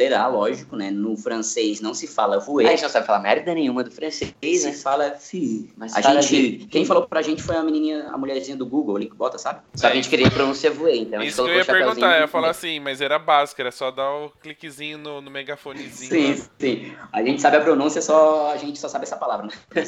[0.00, 0.90] brasileirar, lógico, né?
[0.90, 2.66] No francês não se fala Voe.
[2.66, 4.72] A gente não sabe falar merda nenhuma do francês, se né?
[4.72, 5.70] fala fi.
[5.76, 6.66] Mas a gente, de...
[6.66, 9.60] quem falou pra gente foi a menininha, a mulherzinha do Google ali que bota, sabe?
[9.74, 12.28] Só que a gente queria pronunciar Voe, então Isso que eu ia perguntar, eu ia
[12.28, 16.10] falar assim, mas era básico, era só dar o cliquezinho no, no megafonezinho.
[16.10, 16.48] Sim, lá.
[16.58, 16.92] sim.
[17.12, 19.52] A gente sabe a pronúncia, só a gente só sabe essa palavra, né?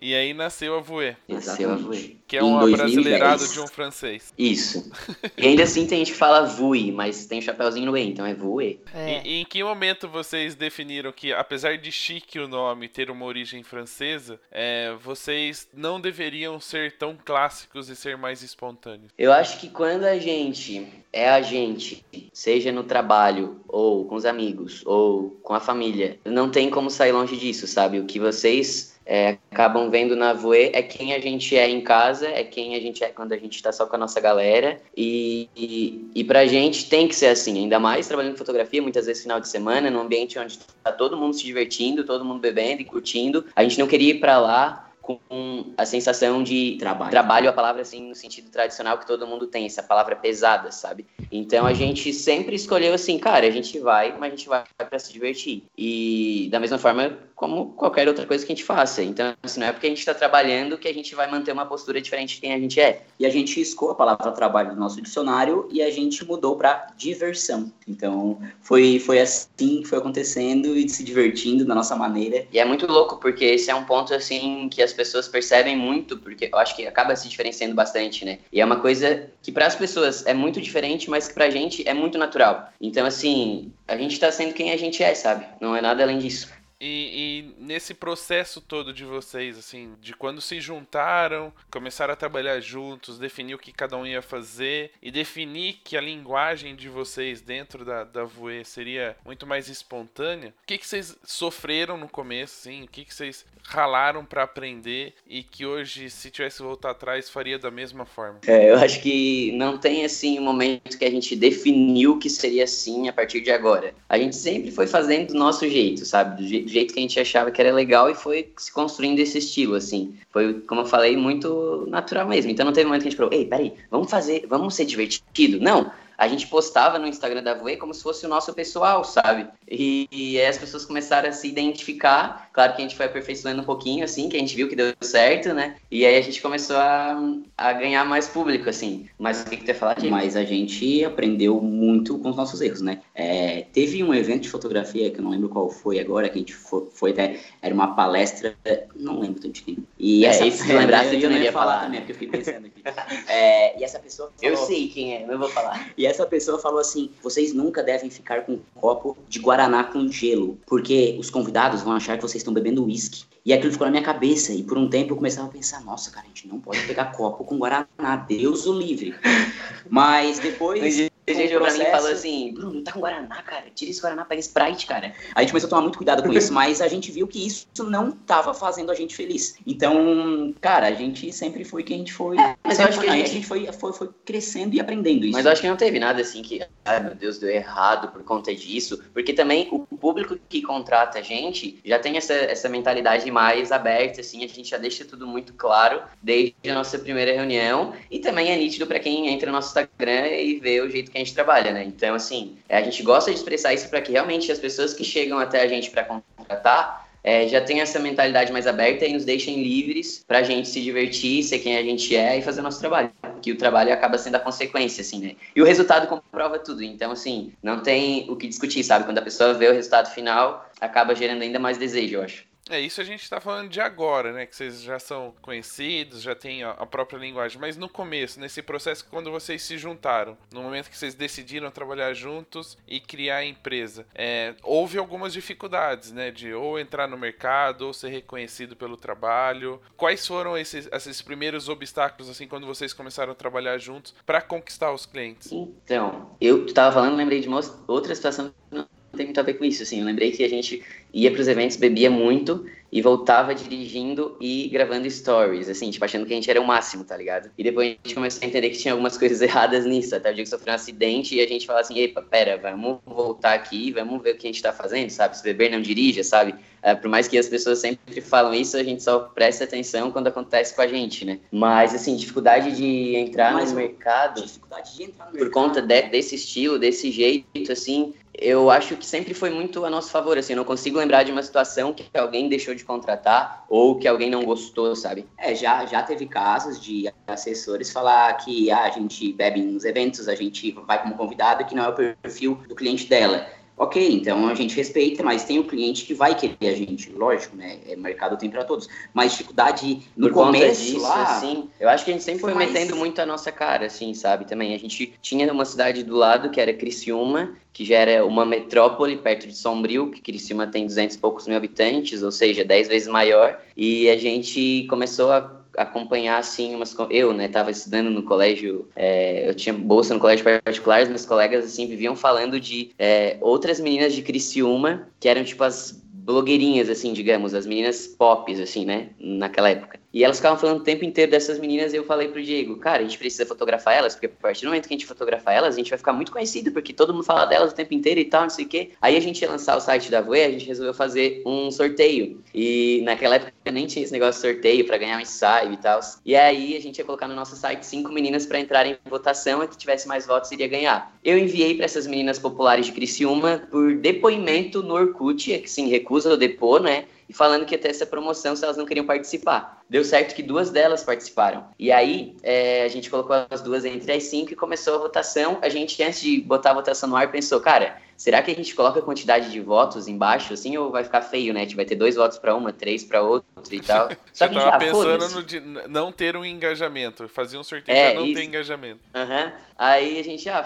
[0.00, 1.16] e aí nasceu a Voe.
[1.28, 2.20] Nasceu a Voe.
[2.26, 4.32] Que é um brasileirado de um francês.
[4.38, 4.90] Isso.
[5.36, 8.08] e ainda assim tem gente que fala Vui, mas tem o um chapéuzinho no E,
[8.08, 8.80] então é Voe.
[8.94, 9.22] É.
[9.24, 13.24] E, e, em que momento vocês definiram que, apesar de chique o nome ter uma
[13.24, 19.12] origem francesa, é, vocês não deveriam ser tão clássicos e ser mais espontâneos?
[19.18, 24.24] Eu acho que quando a gente é a gente, seja no trabalho, ou com os
[24.24, 27.98] amigos, ou com a família, não tem como sair longe disso, sabe?
[27.98, 32.26] O que vocês é, acabam vendo na Voe é quem a gente é em casa,
[32.26, 34.80] é quem a gente é quando a gente está só com a nossa galera.
[34.96, 39.22] E, e, e pra gente tem que ser assim, ainda mais trabalhando fotografia, muitas vezes
[39.22, 42.84] final de semana, num ambiente onde tá todo mundo se divertindo, todo mundo bebendo e
[42.84, 43.44] curtindo.
[43.54, 47.10] A gente não queria ir para lá com a sensação de trabalho.
[47.10, 51.06] trabalho, a palavra assim no sentido tradicional que todo mundo tem, essa palavra pesada, sabe?
[51.30, 54.98] Então a gente sempre escolheu assim, cara, a gente vai, mas a gente vai para
[54.98, 55.64] se divertir.
[55.76, 59.02] E da mesma forma como qualquer outra coisa que a gente faça.
[59.02, 61.66] Então, assim, não é porque a gente está trabalhando que a gente vai manter uma
[61.66, 63.02] postura diferente de quem a gente é.
[63.18, 66.88] E a gente escou a palavra trabalho do nosso dicionário e a gente mudou para
[66.96, 67.70] diversão.
[67.86, 72.46] Então, foi, foi assim que foi acontecendo e se divertindo da nossa maneira.
[72.50, 76.18] E é muito louco, porque esse é um ponto, assim, que as pessoas percebem muito,
[76.18, 78.38] porque eu acho que acaba se diferenciando bastante, né?
[78.52, 81.50] E é uma coisa que para as pessoas é muito diferente, mas que para a
[81.50, 82.72] gente é muito natural.
[82.80, 85.46] Então, assim, a gente está sendo quem a gente é, sabe?
[85.60, 86.55] Não é nada além disso.
[86.80, 92.60] E, e, nesse processo todo de vocês, assim, de quando se juntaram, começaram a trabalhar
[92.60, 97.40] juntos, definir o que cada um ia fazer e definir que a linguagem de vocês
[97.40, 102.60] dentro da, da Voe seria muito mais espontânea, o que, que vocês sofreram no começo,
[102.60, 107.28] assim, o que, que vocês ralaram para aprender e que hoje, se tivesse voltar atrás,
[107.28, 108.40] faria da mesma forma?
[108.46, 112.64] É, eu acho que não tem, assim, um momento que a gente definiu que seria
[112.64, 113.94] assim a partir de agora.
[114.08, 116.42] A gente sempre foi fazendo do nosso jeito, sabe?
[116.42, 119.20] Do jeito do jeito que a gente achava que era legal e foi se construindo
[119.20, 120.14] esse estilo, assim.
[120.30, 122.50] Foi, como eu falei, muito natural mesmo.
[122.50, 125.60] Então não teve momento que a gente falou, ei, peraí, vamos fazer, vamos ser divertido?
[125.60, 129.46] Não, a gente postava no Instagram da Voe como se fosse o nosso pessoal, sabe?
[129.68, 132.48] E, e aí as pessoas começaram a se identificar.
[132.52, 134.92] Claro que a gente foi aperfeiçoando um pouquinho, assim, que a gente viu que deu
[135.00, 135.76] certo, né?
[135.90, 137.18] E aí a gente começou a,
[137.56, 139.08] a ganhar mais público, assim.
[139.18, 140.14] Mas o que, que tu ia falar, Diego?
[140.14, 143.00] Mas a gente aprendeu muito com os nossos erros, né?
[143.14, 146.40] É, teve um evento de fotografia, que eu não lembro qual foi agora, que a
[146.40, 147.40] gente foi, foi até.
[147.60, 148.56] Era uma palestra,
[148.94, 149.78] não lembro tanto de quem.
[149.98, 152.28] E é, essa, se lembrasse, eu, eu não ia falar, falar também, porque eu fiquei
[152.28, 152.82] pensando aqui.
[153.28, 154.32] é, e essa pessoa.
[154.36, 155.90] Falou, eu sei quem é, não vou falar.
[155.96, 160.08] E essa pessoa falou assim: vocês nunca devem ficar com um copo de guaraná com
[160.08, 163.24] gelo, porque os convidados vão achar que vocês estão bebendo uísque.
[163.44, 164.52] E aquilo ficou na minha cabeça.
[164.52, 167.12] E por um tempo eu começava a pensar: nossa, cara, a gente não pode pegar
[167.12, 169.14] copo com guaraná, Deus o livre.
[169.88, 171.10] Mas depois.
[171.28, 171.76] Chegou processo...
[171.76, 173.64] pra mim e falou assim, Bruno, tá com Guaraná, cara.
[173.74, 175.12] Tira esse Guaraná, pega Sprite, cara.
[175.34, 177.66] A gente começou a tomar muito cuidado com isso, mas a gente viu que isso
[177.78, 179.56] não tava fazendo a gente feliz.
[179.66, 182.38] Então, cara, a gente sempre foi quem a gente foi.
[182.38, 185.24] É, mas eu acho que a gente, a gente foi, foi, foi, crescendo e aprendendo
[185.24, 185.32] isso.
[185.32, 188.22] Mas eu acho que não teve nada assim que, ai meu Deus, deu errado por
[188.22, 189.02] conta disso.
[189.12, 194.20] Porque também o público que contrata a gente já tem essa, essa mentalidade mais aberta,
[194.20, 197.94] assim, a gente já deixa tudo muito claro desde a nossa primeira reunião.
[198.10, 201.15] E também é nítido para quem entra no nosso Instagram e vê o jeito que
[201.16, 201.84] a gente trabalha, né?
[201.84, 205.38] Então, assim, a gente gosta de expressar isso para que realmente as pessoas que chegam
[205.38, 209.60] até a gente para contratar é, já tenham essa mentalidade mais aberta e nos deixem
[209.60, 212.78] livres para a gente se divertir, ser quem a gente é e fazer o nosso
[212.78, 213.10] trabalho.
[213.42, 215.34] Que o trabalho acaba sendo a consequência, assim, né?
[215.54, 216.84] E o resultado comprova tudo.
[216.84, 219.04] Então, assim, não tem o que discutir, sabe?
[219.04, 222.44] Quando a pessoa vê o resultado final, acaba gerando ainda mais desejo, eu acho.
[222.68, 224.44] É, isso a gente está falando de agora, né?
[224.44, 227.60] Que vocês já são conhecidos, já têm a própria linguagem.
[227.60, 232.12] Mas no começo, nesse processo, quando vocês se juntaram, no momento que vocês decidiram trabalhar
[232.12, 236.30] juntos e criar a empresa, é, houve algumas dificuldades, né?
[236.32, 239.80] De ou entrar no mercado, ou ser reconhecido pelo trabalho.
[239.96, 244.92] Quais foram esses, esses primeiros obstáculos, assim, quando vocês começaram a trabalhar juntos para conquistar
[244.92, 245.52] os clientes?
[245.52, 249.54] Então, eu estava falando, lembrei de uma outra situação que não tem muito a ver
[249.54, 250.00] com isso, assim.
[250.00, 254.68] Eu lembrei que a gente ia para os eventos, bebia muito e voltava dirigindo e
[254.68, 257.50] gravando stories, assim, tipo, achando que a gente era o máximo, tá ligado?
[257.58, 260.14] E depois a gente começou a entender que tinha algumas coisas erradas nisso.
[260.14, 262.98] Até o dia que sofreu um acidente e a gente fala assim, epa, pera, vamos
[263.04, 265.36] voltar aqui, vamos ver o que a gente tá fazendo, sabe?
[265.36, 266.54] Se beber não dirija, sabe?
[266.82, 270.28] É, por mais que as pessoas sempre falam isso, a gente só presta atenção quando
[270.28, 271.40] acontece com a gente, né?
[271.50, 274.42] Mas, assim, dificuldade de entrar Mas, no mercado...
[274.42, 275.52] Dificuldade de entrar no por mercado.
[275.52, 279.90] Por conta de, desse estilo, desse jeito, assim, eu acho que sempre foi muito a
[279.90, 283.64] nosso favor, assim, eu não consigo lembrar de uma situação que alguém deixou de contratar
[283.68, 285.26] ou que alguém não gostou, sabe?
[285.38, 290.28] É, já, já teve casos de assessores falar que ah, a gente bebe nos eventos,
[290.28, 293.46] a gente vai como convidado, que não é o perfil do cliente dela.
[293.78, 297.54] Ok, então a gente respeita, mas tem o cliente que vai querer a gente, lógico,
[297.54, 297.78] né?
[297.86, 298.88] É, mercado tem para todos.
[299.12, 302.54] Mas dificuldade no Por começo, disso, lá, assim, eu acho que a gente sempre foi
[302.54, 304.46] metendo muito a nossa cara, assim, sabe?
[304.46, 308.46] Também a gente tinha uma cidade do lado que era Criciúma, que já era uma
[308.46, 312.88] metrópole perto de Sombrio, que Criciúma tem 200 e poucos mil habitantes, ou seja, 10
[312.88, 315.40] vezes maior, e a gente começou a
[315.76, 320.44] acompanhar assim umas eu né tava estudando no colégio é, eu tinha bolsa no colégio
[320.64, 325.62] particular meus colegas assim viviam falando de é, outras meninas de Criciúma que eram tipo
[325.62, 330.78] as blogueirinhas assim digamos as meninas pop assim né naquela época E elas ficavam falando
[330.78, 333.92] o tempo inteiro dessas meninas e eu falei pro Diego, cara, a gente precisa fotografar
[333.92, 336.14] elas, porque a partir do momento que a gente fotografar elas, a gente vai ficar
[336.14, 338.68] muito conhecido, porque todo mundo fala delas o tempo inteiro e tal, não sei o
[338.68, 338.92] quê.
[339.02, 342.42] Aí a gente ia lançar o site da Voe, a gente resolveu fazer um sorteio.
[342.54, 346.00] E naquela época nem tinha esse negócio de sorteio para ganhar um ensaio e tal.
[346.24, 349.62] E aí a gente ia colocar no nosso site cinco meninas para entrarem em votação
[349.62, 351.14] e que tivesse mais votos iria ganhar.
[351.22, 356.32] Eu enviei para essas meninas populares de Criciúma por depoimento no Orkut, que sim, recusa
[356.32, 357.04] o depor, né?
[357.28, 359.82] E falando que ia ter essa promoção se elas não queriam participar.
[359.88, 361.68] Deu certo que duas delas participaram.
[361.78, 365.58] E aí é, a gente colocou as duas entre as cinco e começou a votação.
[365.62, 368.74] A gente, antes de botar a votação no ar, pensou, cara, será que a gente
[368.74, 371.60] coloca a quantidade de votos embaixo assim ou vai ficar feio, né?
[371.60, 374.08] A gente vai ter dois votos para uma, três para outra e tal.
[374.32, 377.64] Só que a gente, tava ah, pensando no de não ter um engajamento, fazer um
[377.64, 378.40] sorteio é, pra não isso.
[378.40, 379.00] ter engajamento.
[379.14, 379.52] Uhum.
[379.78, 380.62] Aí a gente, ah,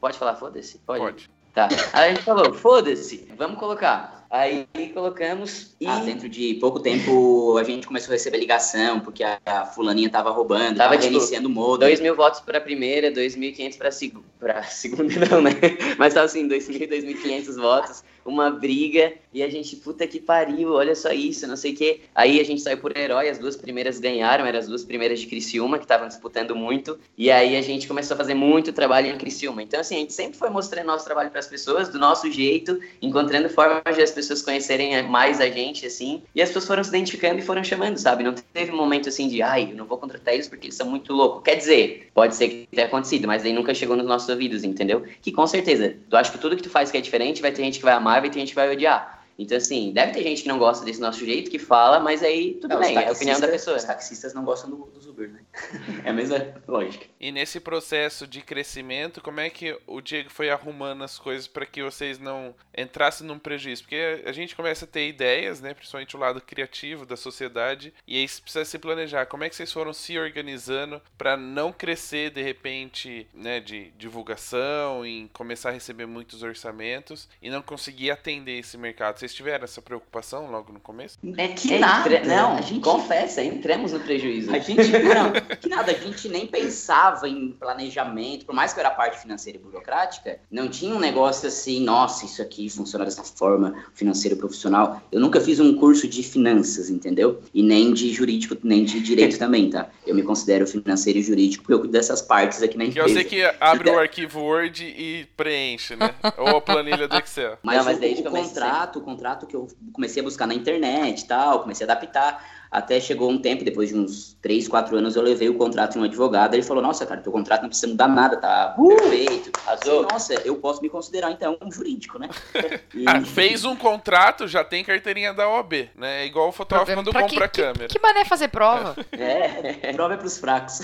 [0.00, 0.78] pode falar foda-se?
[0.78, 1.00] Pode.
[1.00, 1.35] Pode.
[1.56, 1.68] Tá.
[1.94, 4.26] Aí a gente falou, foda-se, vamos colocar.
[4.28, 9.24] Aí colocamos e ah, dentro de pouco tempo a gente começou a receber ligação, porque
[9.24, 11.78] a, a fulaninha tava roubando, tava, tava tipo, iniciando o modo.
[11.78, 15.52] 2 mil votos para a primeira, 2.500 para seg pra segunda, não, né?
[15.96, 20.94] Mas tava assim, 2.000, 2.500 votos, uma briga, e a gente, puta que pariu, olha
[20.94, 22.00] só isso, não sei o quê.
[22.14, 25.26] Aí a gente saiu por herói, as duas primeiras ganharam, eram as duas primeiras de
[25.26, 29.18] Criciúma, que estavam disputando muito, e aí a gente começou a fazer muito trabalho em
[29.18, 29.62] Criciúma.
[29.62, 32.80] Então, assim, a gente sempre foi mostrando nosso trabalho para as pessoas, do nosso jeito,
[33.02, 36.90] encontrando formas de as pessoas conhecerem mais a gente, assim, e as pessoas foram se
[36.90, 38.24] identificando e foram chamando, sabe?
[38.24, 41.12] Não teve momento assim de, ai, eu não vou contratar eles porque eles são muito
[41.12, 41.42] loucos.
[41.42, 45.04] Quer dizer, pode ser que tenha acontecido, mas aí nunca chegou nos nossos ouvidos, entendeu?
[45.20, 47.62] Que com certeza, eu acho que tudo que tu faz que é diferente, vai ter
[47.62, 49.15] gente que vai amar, vai ter gente que vai odiar.
[49.38, 52.54] Então, assim, deve ter gente que não gosta desse nosso jeito, que fala, mas aí
[52.54, 53.76] tudo não, bem, é a opinião da pessoa.
[53.76, 55.40] Os taxistas não gostam do, dos Uber, né?
[56.04, 57.06] é a mesma lógica.
[57.20, 61.66] E nesse processo de crescimento, como é que o Diego foi arrumando as coisas para
[61.66, 63.82] que vocês não entrassem num prejuízo?
[63.82, 65.74] Porque a gente começa a ter ideias, né?
[65.74, 69.26] Principalmente o lado criativo da sociedade, e aí precisa se planejar.
[69.26, 73.60] Como é que vocês foram se organizando para não crescer de repente, né?
[73.60, 79.25] De divulgação, em começar a receber muitos orçamentos e não conseguir atender esse mercado?
[79.26, 81.18] Vocês tiveram essa preocupação logo no começo?
[81.36, 82.14] É que nada.
[82.14, 82.28] Entre...
[82.28, 84.54] Não, a gente confessa, entramos no prejuízo.
[84.54, 88.88] A gente, não, que nada, a gente nem pensava em planejamento, por mais que era
[88.88, 93.74] parte financeira e burocrática, não tinha um negócio assim, nossa, isso aqui funciona dessa forma,
[93.94, 95.02] financeiro profissional.
[95.10, 97.42] Eu nunca fiz um curso de finanças, entendeu?
[97.52, 99.90] E nem de jurídico, nem de direito também, tá?
[100.06, 103.08] Eu me considero financeiro e jurídico porque eu cuido dessas partes aqui na empresa.
[103.08, 106.14] eu sei que abre o arquivo Word e preenche, né?
[106.38, 107.58] Ou a planilha do Excel.
[107.60, 110.54] Mas, não, mas desde o, o contrato, o contrato que eu comecei a buscar na
[110.54, 112.44] internet tal, comecei a adaptar.
[112.76, 116.02] Até chegou um tempo, depois de uns 3, 4 anos, eu levei o contrato em
[116.02, 116.52] um advogado.
[116.52, 118.88] Ele falou: Nossa, cara, teu contrato não precisa mudar nada, tá uh!
[118.88, 119.50] perfeito.
[119.66, 120.02] Azul.
[120.02, 122.28] Nossa, eu posso me considerar então um jurídico, né?
[122.94, 123.04] E...
[123.06, 126.22] Ah, fez um contrato, já tem carteirinha da OAB, né?
[126.22, 127.88] É igual o fotógrafo quando pra compra que, câmera.
[127.88, 128.94] Que, que mané fazer prova?
[129.16, 130.80] É, prova é pros fracos.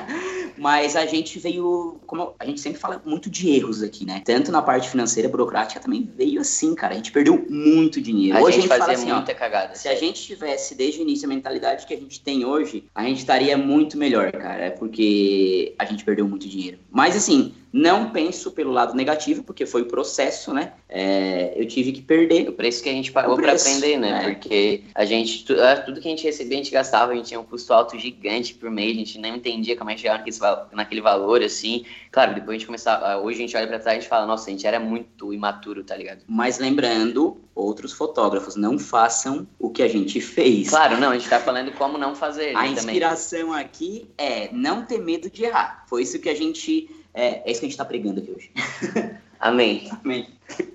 [0.56, 4.22] Mas a gente veio, como a gente sempre fala muito de erros aqui, né?
[4.24, 6.94] Tanto na parte financeira, burocrática, também veio assim, cara.
[6.94, 8.38] A gente perdeu muito dinheiro.
[8.38, 9.74] A Hoje gente a gente fazia assim, muita ó, cagada.
[9.74, 9.98] Se sério.
[9.98, 13.18] a gente tivesse desde o início a mentalidade que a gente tem hoje, a gente
[13.18, 14.70] estaria muito melhor, cara.
[14.70, 16.78] Porque a gente perdeu muito dinheiro.
[16.90, 20.72] Mas assim, não penso pelo lado negativo, porque foi o processo, né?
[20.88, 22.48] É, eu tive que perder.
[22.48, 24.22] O preço que a gente pagou para aprender, né?
[24.24, 24.30] É.
[24.32, 27.40] Porque a gente, ah, tudo que a gente recebia, a gente gastava, a gente tinha
[27.40, 31.00] um custo alto gigante por mês, a gente nem entendia como é que chegava naquele,
[31.00, 31.84] valor, assim.
[32.10, 34.48] Claro, depois a gente começava, ah, hoje a gente olha para trás e fala, nossa,
[34.48, 36.20] a gente era muito imaturo, tá ligado?
[36.26, 40.68] Mas lembrando, outros fotógrafos, não façam o que a gente fez.
[40.68, 42.54] Claro, não, a gente tá falando como não fazer.
[42.54, 43.60] A né, inspiração também.
[43.60, 45.84] aqui é não ter medo de errar.
[45.88, 48.50] Foi isso que a gente é, é isso que a gente está pregando aqui hoje.
[49.40, 49.88] Amém.
[50.04, 50.28] Amém.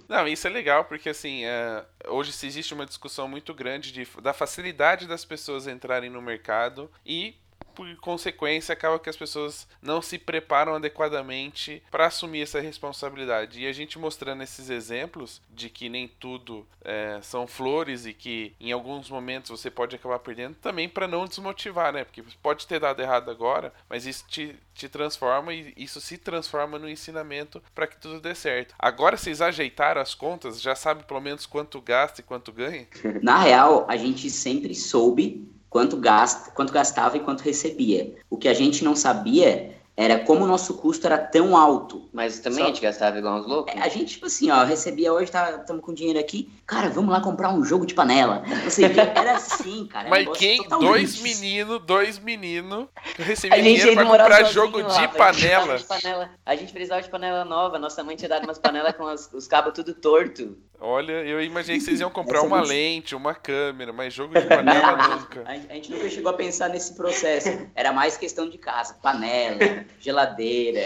[0.09, 4.33] Não, isso é legal, porque assim, é, hoje existe uma discussão muito grande de, da
[4.33, 7.35] facilidade das pessoas entrarem no mercado e
[7.71, 13.61] por consequência, acaba que as pessoas não se preparam adequadamente para assumir essa responsabilidade.
[13.61, 18.53] E a gente mostrando esses exemplos de que nem tudo é, são flores e que
[18.59, 22.03] em alguns momentos você pode acabar perdendo, também para não desmotivar, né?
[22.03, 26.77] Porque pode ter dado errado agora, mas isso te, te transforma e isso se transforma
[26.77, 28.75] no ensinamento para que tudo dê certo.
[28.77, 32.87] Agora vocês ajeitaram as contas, já sabe pelo menos quanto gasta e quanto ganha?
[33.21, 38.13] Na real, a gente sempre soube quanto, gasta, quanto gastava e quanto recebia.
[38.29, 42.09] O que a gente não sabia era como o nosso custo era tão alto.
[42.13, 42.65] Mas também Só...
[42.65, 43.75] a gente gastava igual uns loucos.
[43.75, 47.11] É, a gente, tipo assim, ó, recebia hoje, tá, estamos com dinheiro aqui, cara, vamos
[47.11, 48.43] lá comprar um jogo de panela.
[48.63, 50.09] Você era assim, cara.
[50.09, 50.67] Mas quem?
[50.67, 55.77] Dois meninos, dois meninos, recebia dinheiro pra comprar jogo de, panela.
[55.77, 56.29] de panela.
[56.45, 59.47] A gente precisava de panela nova, nossa mãe tinha dado umas panelas com as, os
[59.47, 60.57] cabos tudo torto.
[60.83, 64.97] Olha, eu imaginei que vocês iam comprar uma lente, uma câmera, mas jogo de panela
[65.15, 65.43] nunca.
[65.45, 67.67] A gente nunca chegou a pensar nesse processo.
[67.75, 69.59] Era mais questão de casa, panela,
[69.99, 70.81] geladeira.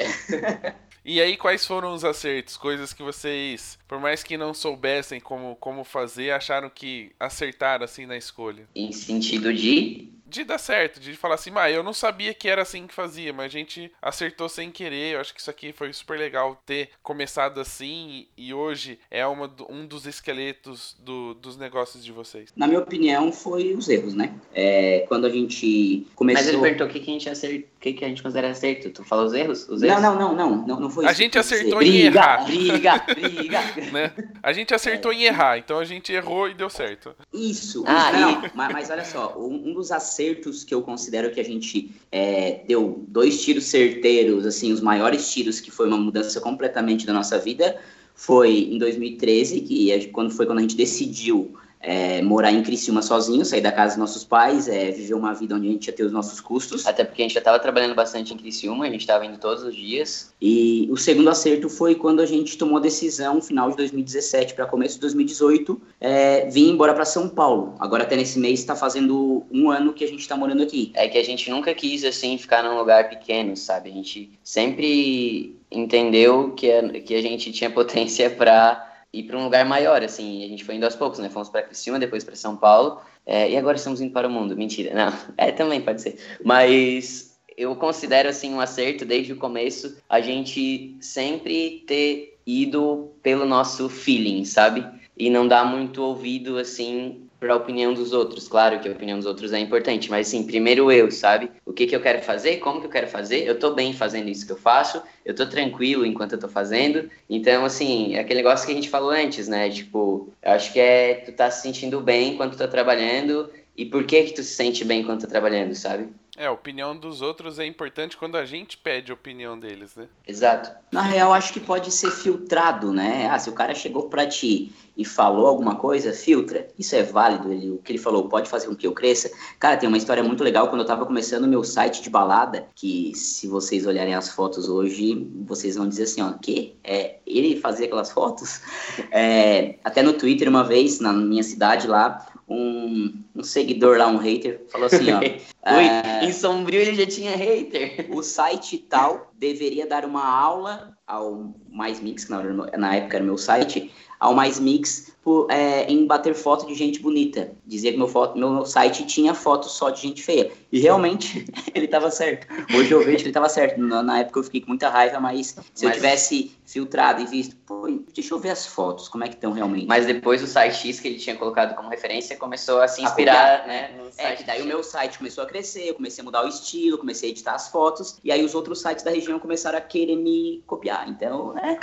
[1.07, 2.57] E aí, quais foram os acertos?
[2.57, 8.07] Coisas que vocês, por mais que não soubessem como, como fazer, acharam que acertaram assim
[8.07, 8.67] na escolha?
[8.73, 12.61] Em sentido de de dar certo, de falar assim, mas eu não sabia que era
[12.61, 15.13] assim que fazia, mas a gente acertou sem querer.
[15.13, 19.51] Eu acho que isso aqui foi super legal ter começado assim e hoje é uma,
[19.69, 22.51] um dos esqueletos do, dos negócios de vocês.
[22.55, 24.33] Na minha opinião, foi os erros, né?
[24.53, 26.43] É, quando a gente começou.
[26.43, 28.49] Mas ele perguntou o que, que a gente acertou, o que, que a gente considera
[28.49, 28.89] acerto.
[28.89, 29.67] Tu falou os erros?
[29.69, 30.01] Os erros?
[30.01, 31.21] Não, não, não, não, não, foi a isso.
[31.21, 32.45] A gente acertou em briga, errar.
[32.45, 33.61] Briga, briga,
[33.91, 34.13] né?
[34.43, 35.15] A gente acertou é.
[35.15, 37.15] em errar, então a gente errou e deu certo.
[37.33, 37.83] Isso.
[37.87, 41.39] Ah, não, mas, mas olha só, um, um dos acertos acertos que eu considero que
[41.39, 46.41] a gente é, deu dois tiros certeiros, assim, os maiores tiros, que foi uma mudança
[46.41, 47.77] completamente da nossa vida,
[48.15, 51.55] foi em 2013, que quando foi quando a gente decidiu
[51.85, 55.55] é, morar em Criciúma sozinho, sair da casa dos nossos pais, é, viver uma vida
[55.55, 56.87] onde a gente ia ter os nossos custos.
[56.87, 59.63] Até porque a gente já estava trabalhando bastante em Criciúma, a gente estava indo todos
[59.63, 60.33] os dias.
[60.41, 64.65] E o segundo acerto foi quando a gente tomou a decisão, final de 2017 para
[64.65, 67.75] começo de 2018, é, vir embora para São Paulo.
[67.79, 70.91] Agora até nesse mês está fazendo um ano que a gente está morando aqui.
[70.95, 73.91] É que a gente nunca quis assim ficar num lugar pequeno, sabe?
[73.91, 79.43] A gente sempre entendeu que a, que a gente tinha potência para ir para um
[79.45, 80.43] lugar maior, assim.
[80.43, 81.29] A gente foi indo aos poucos, né?
[81.29, 84.55] Fomos para Criciúma, depois para São Paulo, é, e agora estamos indo para o mundo.
[84.55, 85.13] Mentira, não.
[85.37, 86.17] É, também pode ser.
[86.43, 93.45] Mas eu considero, assim, um acerto desde o começo a gente sempre ter ido pelo
[93.45, 94.85] nosso feeling, sabe?
[95.17, 98.47] E não dar muito ouvido, assim, para a opinião dos outros.
[98.47, 101.51] Claro que a opinião dos outros é importante, mas sim, primeiro eu, sabe?
[101.63, 104.27] O que, que eu quero fazer, como que eu quero fazer, eu tô bem fazendo
[104.29, 107.07] isso que eu faço, eu tô tranquilo enquanto eu tô fazendo.
[107.29, 109.69] Então, assim, é aquele negócio que a gente falou antes, né?
[109.69, 114.05] Tipo, eu acho que é tu tá se sentindo bem enquanto tá trabalhando e por
[114.05, 116.09] que que tu se sente bem enquanto tá trabalhando, sabe?
[116.37, 120.07] É, a opinião dos outros é importante quando a gente pede a opinião deles, né?
[120.27, 120.69] Exato.
[120.91, 123.29] Na real, acho que pode ser filtrado, né?
[123.31, 126.67] Ah, se o cara chegou para ti e falou alguma coisa, filtra.
[126.77, 129.31] Isso é válido, ele, o que ele falou pode fazer com que eu cresça.
[129.57, 132.67] Cara, tem uma história muito legal quando eu tava começando o meu site de balada,
[132.75, 136.75] que se vocês olharem as fotos hoje, vocês vão dizer assim, ó, que?
[136.83, 138.61] É, ele fazia aquelas fotos?
[139.11, 144.17] É, até no Twitter uma vez, na minha cidade lá, um, um seguidor lá, um
[144.17, 145.19] hater, falou assim, ó.
[145.75, 148.07] Ui, é, em Sombrio ele já tinha hater.
[148.09, 152.43] O site tal deveria dar uma aula ao Mais Mix, que na,
[152.77, 153.91] na época era meu site,
[154.25, 157.51] ao Mais Mix por, é, em bater foto de gente bonita.
[157.65, 160.51] Dizia que meu, foto, meu site tinha foto só de gente feia.
[160.71, 162.47] E realmente ele estava certo.
[162.75, 163.79] Hoje eu vejo que ele estava certo.
[163.79, 165.83] Na, na, época eu fiquei com muita raiva, mas se mas...
[165.83, 169.51] eu tivesse filtrado e visto, pô, deixa eu ver as fotos, como é que estão
[169.51, 169.87] realmente.
[169.87, 173.61] Mas depois o site X que ele tinha colocado como referência começou a se inspirar,
[173.61, 173.91] a né?
[174.17, 176.97] é, que daí o meu site começou a crescer, eu comecei a mudar o estilo,
[176.97, 180.15] comecei a editar as fotos, e aí os outros sites da região começaram a querer
[180.15, 181.07] me copiar.
[181.07, 181.79] Então, é.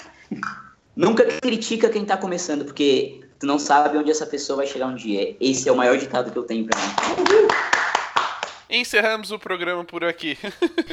[0.94, 4.94] Nunca critica quem tá começando, porque tu não sabe onde essa pessoa vai chegar um
[4.94, 5.34] dia.
[5.40, 7.48] Esse é o maior ditado que eu tenho pra mim.
[8.68, 10.38] Encerramos o programa por aqui.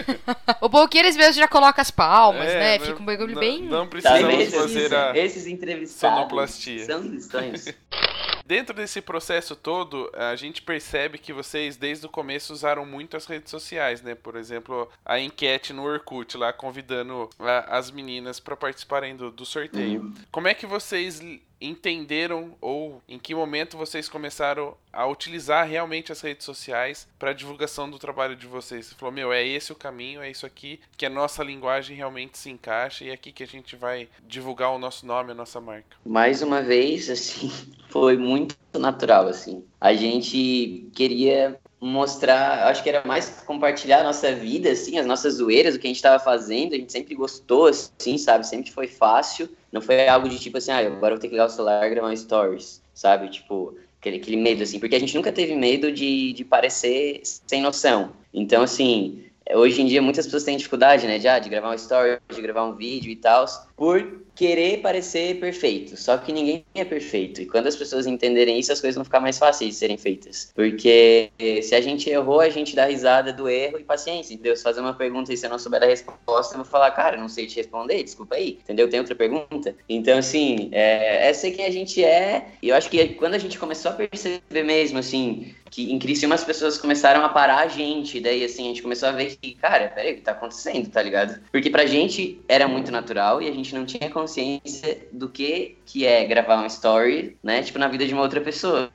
[0.59, 2.79] o bom é que eles mesmos já colocam as palmas, é, né?
[2.79, 3.63] Fica um bagulho bem.
[3.63, 6.85] Não precisamos tá, fazer a esses entrevistados sonoplastia.
[6.85, 7.65] São estranhos.
[8.49, 13.27] Dentro desse processo todo, a gente percebe que vocês, desde o começo, usaram muito as
[13.27, 14.15] redes sociais, né?
[14.15, 17.29] Por exemplo, a enquete no Orkut, lá convidando
[17.67, 20.01] as meninas para participarem do, do sorteio.
[20.01, 20.13] Uhum.
[20.31, 21.21] Como é que vocês
[21.61, 27.89] entenderam ou em que momento vocês começaram a utilizar realmente as redes sociais para divulgação
[27.89, 28.87] do trabalho de vocês?
[28.87, 32.37] Você falou, meu, é esse o caminho, é isso aqui que a nossa linguagem realmente
[32.37, 35.59] se encaixa e é aqui que a gente vai divulgar o nosso nome, a nossa
[35.59, 35.97] marca.
[36.05, 37.51] Mais uma vez, assim,
[37.89, 39.63] foi muito natural, assim.
[39.79, 45.35] A gente queria mostrar, acho que era mais compartilhar a nossa vida, assim, as nossas
[45.35, 48.87] zoeiras, o que a gente estava fazendo, a gente sempre gostou, assim, sabe, sempre foi
[48.87, 51.85] fácil, não foi algo de tipo assim, ah, agora vou ter que ligar o celular
[51.85, 55.91] e gravar stories, sabe, tipo, aquele, aquele medo, assim, porque a gente nunca teve medo
[55.91, 61.17] de, de parecer sem noção, então, assim, hoje em dia muitas pessoas têm dificuldade, né,
[61.17, 63.45] de, ah, de gravar um story, de gravar um vídeo e tal,
[63.79, 65.95] por querer parecer perfeito.
[65.97, 67.41] Só que ninguém é perfeito.
[67.41, 70.51] E quando as pessoas entenderem isso, as coisas vão ficar mais fáceis de serem feitas.
[70.53, 74.37] Porque se a gente errou, a gente dá risada do erro e paciência.
[74.37, 77.17] Se fazer uma pergunta e se eu não souber a resposta, eu vou falar, cara,
[77.17, 78.59] não sei te responder, desculpa aí.
[78.63, 78.89] Entendeu?
[78.89, 79.75] Tem outra pergunta?
[79.87, 82.47] Então, assim, é, essa é quem a gente é.
[82.61, 86.35] E eu acho que quando a gente começou a perceber mesmo, assim, que em Criciúma
[86.35, 89.53] as pessoas começaram a parar a gente, daí assim, a gente começou a ver que,
[89.55, 91.39] cara, peraí, o que tá acontecendo, tá ligado?
[91.51, 96.05] Porque pra gente era muito natural e a gente não tinha consciência do que que
[96.05, 98.91] é gravar uma story, né, tipo, na vida de uma outra pessoa.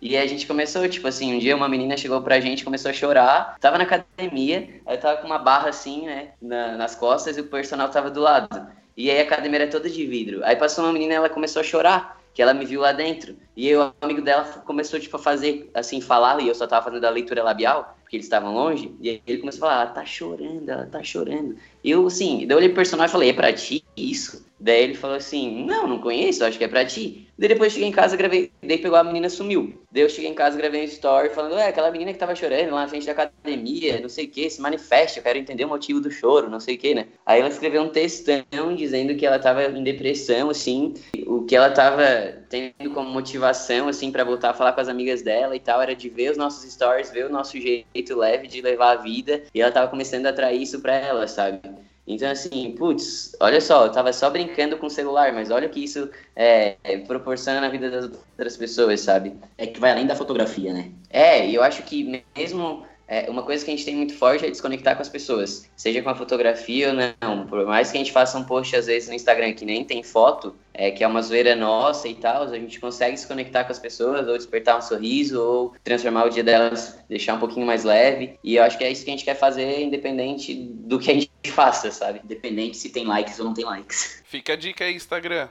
[0.00, 2.94] E a gente começou, tipo assim, um dia uma menina chegou pra gente, começou a
[2.94, 7.40] chorar, tava na academia, aí tava com uma barra assim, né, na, nas costas e
[7.40, 8.68] o personal tava do lado.
[8.96, 10.44] E aí a academia era toda de vidro.
[10.44, 13.36] Aí passou uma menina, ela começou a chorar que ela me viu lá dentro.
[13.56, 16.84] E aí, o amigo dela começou, tipo, a fazer, assim, falar, e eu só tava
[16.84, 20.04] fazendo a leitura labial, porque eles estavam longe, e ele começou a falar, ela tá
[20.06, 21.56] chorando, ela tá chorando.
[21.88, 24.47] Eu, assim, eu olhei pro personagem e falei, é pra ti isso?
[24.60, 27.28] Daí ele falou assim, não, não conheço, acho que é pra ti.
[27.38, 29.80] Daí depois cheguei em casa, gravei, daí pegou a menina sumiu.
[29.92, 32.72] Daí eu cheguei em casa, gravei um story falando, é, aquela menina que tava chorando
[32.72, 35.68] lá na frente da academia, não sei o que, se manifeste, eu quero entender o
[35.68, 37.06] motivo do choro, não sei o que, né?
[37.24, 40.94] Aí ela escreveu um textão dizendo que ela tava em depressão, assim,
[41.26, 42.04] o que ela tava
[42.50, 45.94] tendo como motivação, assim, para voltar a falar com as amigas dela e tal, era
[45.94, 49.60] de ver os nossos stories, ver o nosso jeito leve de levar a vida, e
[49.60, 51.60] ela tava começando a atrair isso pra ela, sabe?
[52.08, 55.70] Então, assim, putz, olha só, eu tava só brincando com o celular, mas olha o
[55.70, 56.74] que isso é,
[57.06, 59.34] proporciona na vida das outras pessoas, sabe?
[59.58, 60.90] É que vai além da fotografia, né?
[61.10, 64.46] É, e eu acho que mesmo é, uma coisa que a gente tem muito forte
[64.46, 67.46] é desconectar com as pessoas, seja com a fotografia ou não.
[67.46, 70.02] Por mais que a gente faça um post às vezes no Instagram que nem tem
[70.02, 73.72] foto, é, que é uma zoeira nossa e tal, a gente consegue se conectar com
[73.72, 77.82] as pessoas, ou despertar um sorriso, ou transformar o dia delas, deixar um pouquinho mais
[77.82, 78.38] leve.
[78.44, 81.14] E eu acho que é isso que a gente quer fazer, independente do que a
[81.14, 82.20] gente faça, sabe?
[82.22, 84.22] Independente se tem likes ou não tem likes.
[84.24, 85.48] Fica a dica aí, Instagram.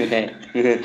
[0.00, 0.80] É.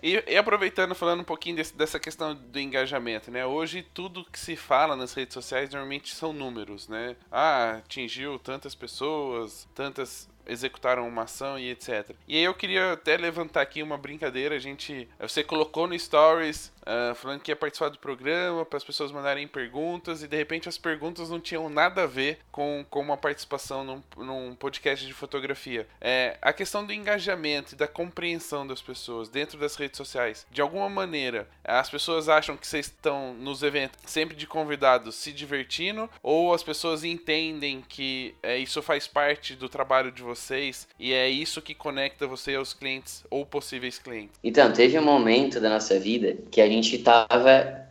[0.02, 3.44] e, e, aproveitando, falando um pouquinho desse, dessa questão do engajamento, né?
[3.44, 7.16] Hoje tudo que se fala nas redes sociais normalmente são números, né?
[7.30, 12.10] Ah, atingiu tantas pessoas, tantas executaram uma ação e etc.
[12.26, 14.56] E aí eu queria até levantar aqui uma brincadeira.
[14.56, 18.84] A gente, você colocou no Stories uh, falando que ia participar do programa para as
[18.84, 23.00] pessoas mandarem perguntas e de repente as perguntas não tinham nada a ver com, com
[23.00, 25.86] uma participação num, num podcast de fotografia.
[26.00, 30.46] É, a questão do engajamento e da compreensão das pessoas dentro das redes sociais.
[30.50, 35.32] De alguma maneira, as pessoas acham que vocês estão nos eventos sempre de convidados se
[35.32, 41.12] divertindo ou as pessoas entendem que é, isso faz parte do trabalho de vocês e
[41.12, 44.38] é isso que conecta você aos clientes ou possíveis clientes?
[44.42, 47.86] Então, teve um momento da nossa vida que a gente estava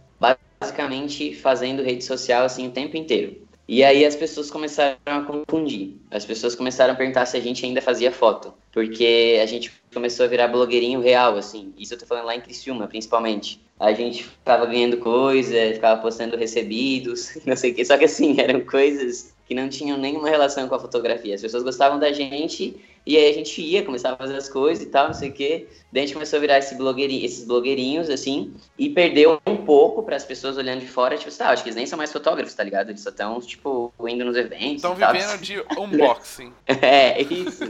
[0.60, 3.42] basicamente fazendo rede social assim o tempo inteiro.
[3.68, 5.96] E aí as pessoas começaram a confundir.
[6.12, 8.54] As pessoas começaram a perguntar se a gente ainda fazia foto.
[8.72, 11.74] Porque a gente começou a virar blogueirinho real, assim.
[11.78, 13.62] Isso eu tô falando lá em Criciúma, principalmente.
[13.80, 17.86] A gente ficava ganhando coisa, ficava postando recebidos, não sei o que.
[17.86, 21.36] Só que assim, eram coisas que não tinham nenhuma relação com a fotografia.
[21.36, 24.82] As pessoas gostavam da gente e aí a gente ia, começava a fazer as coisas
[24.82, 25.68] e tal, não sei o quê.
[25.92, 30.04] Daí a gente começou a virar esse blogueirinho, esses blogueirinhos, assim, e perdeu um pouco
[30.04, 32.54] para as pessoas olhando de fora, tipo, tá, acho que eles nem são mais fotógrafos,
[32.54, 32.92] tá ligado?
[32.92, 34.76] Eles só estão, tipo, indo nos eventos.
[34.76, 36.54] Estão vivendo de unboxing.
[36.66, 37.70] é, isso.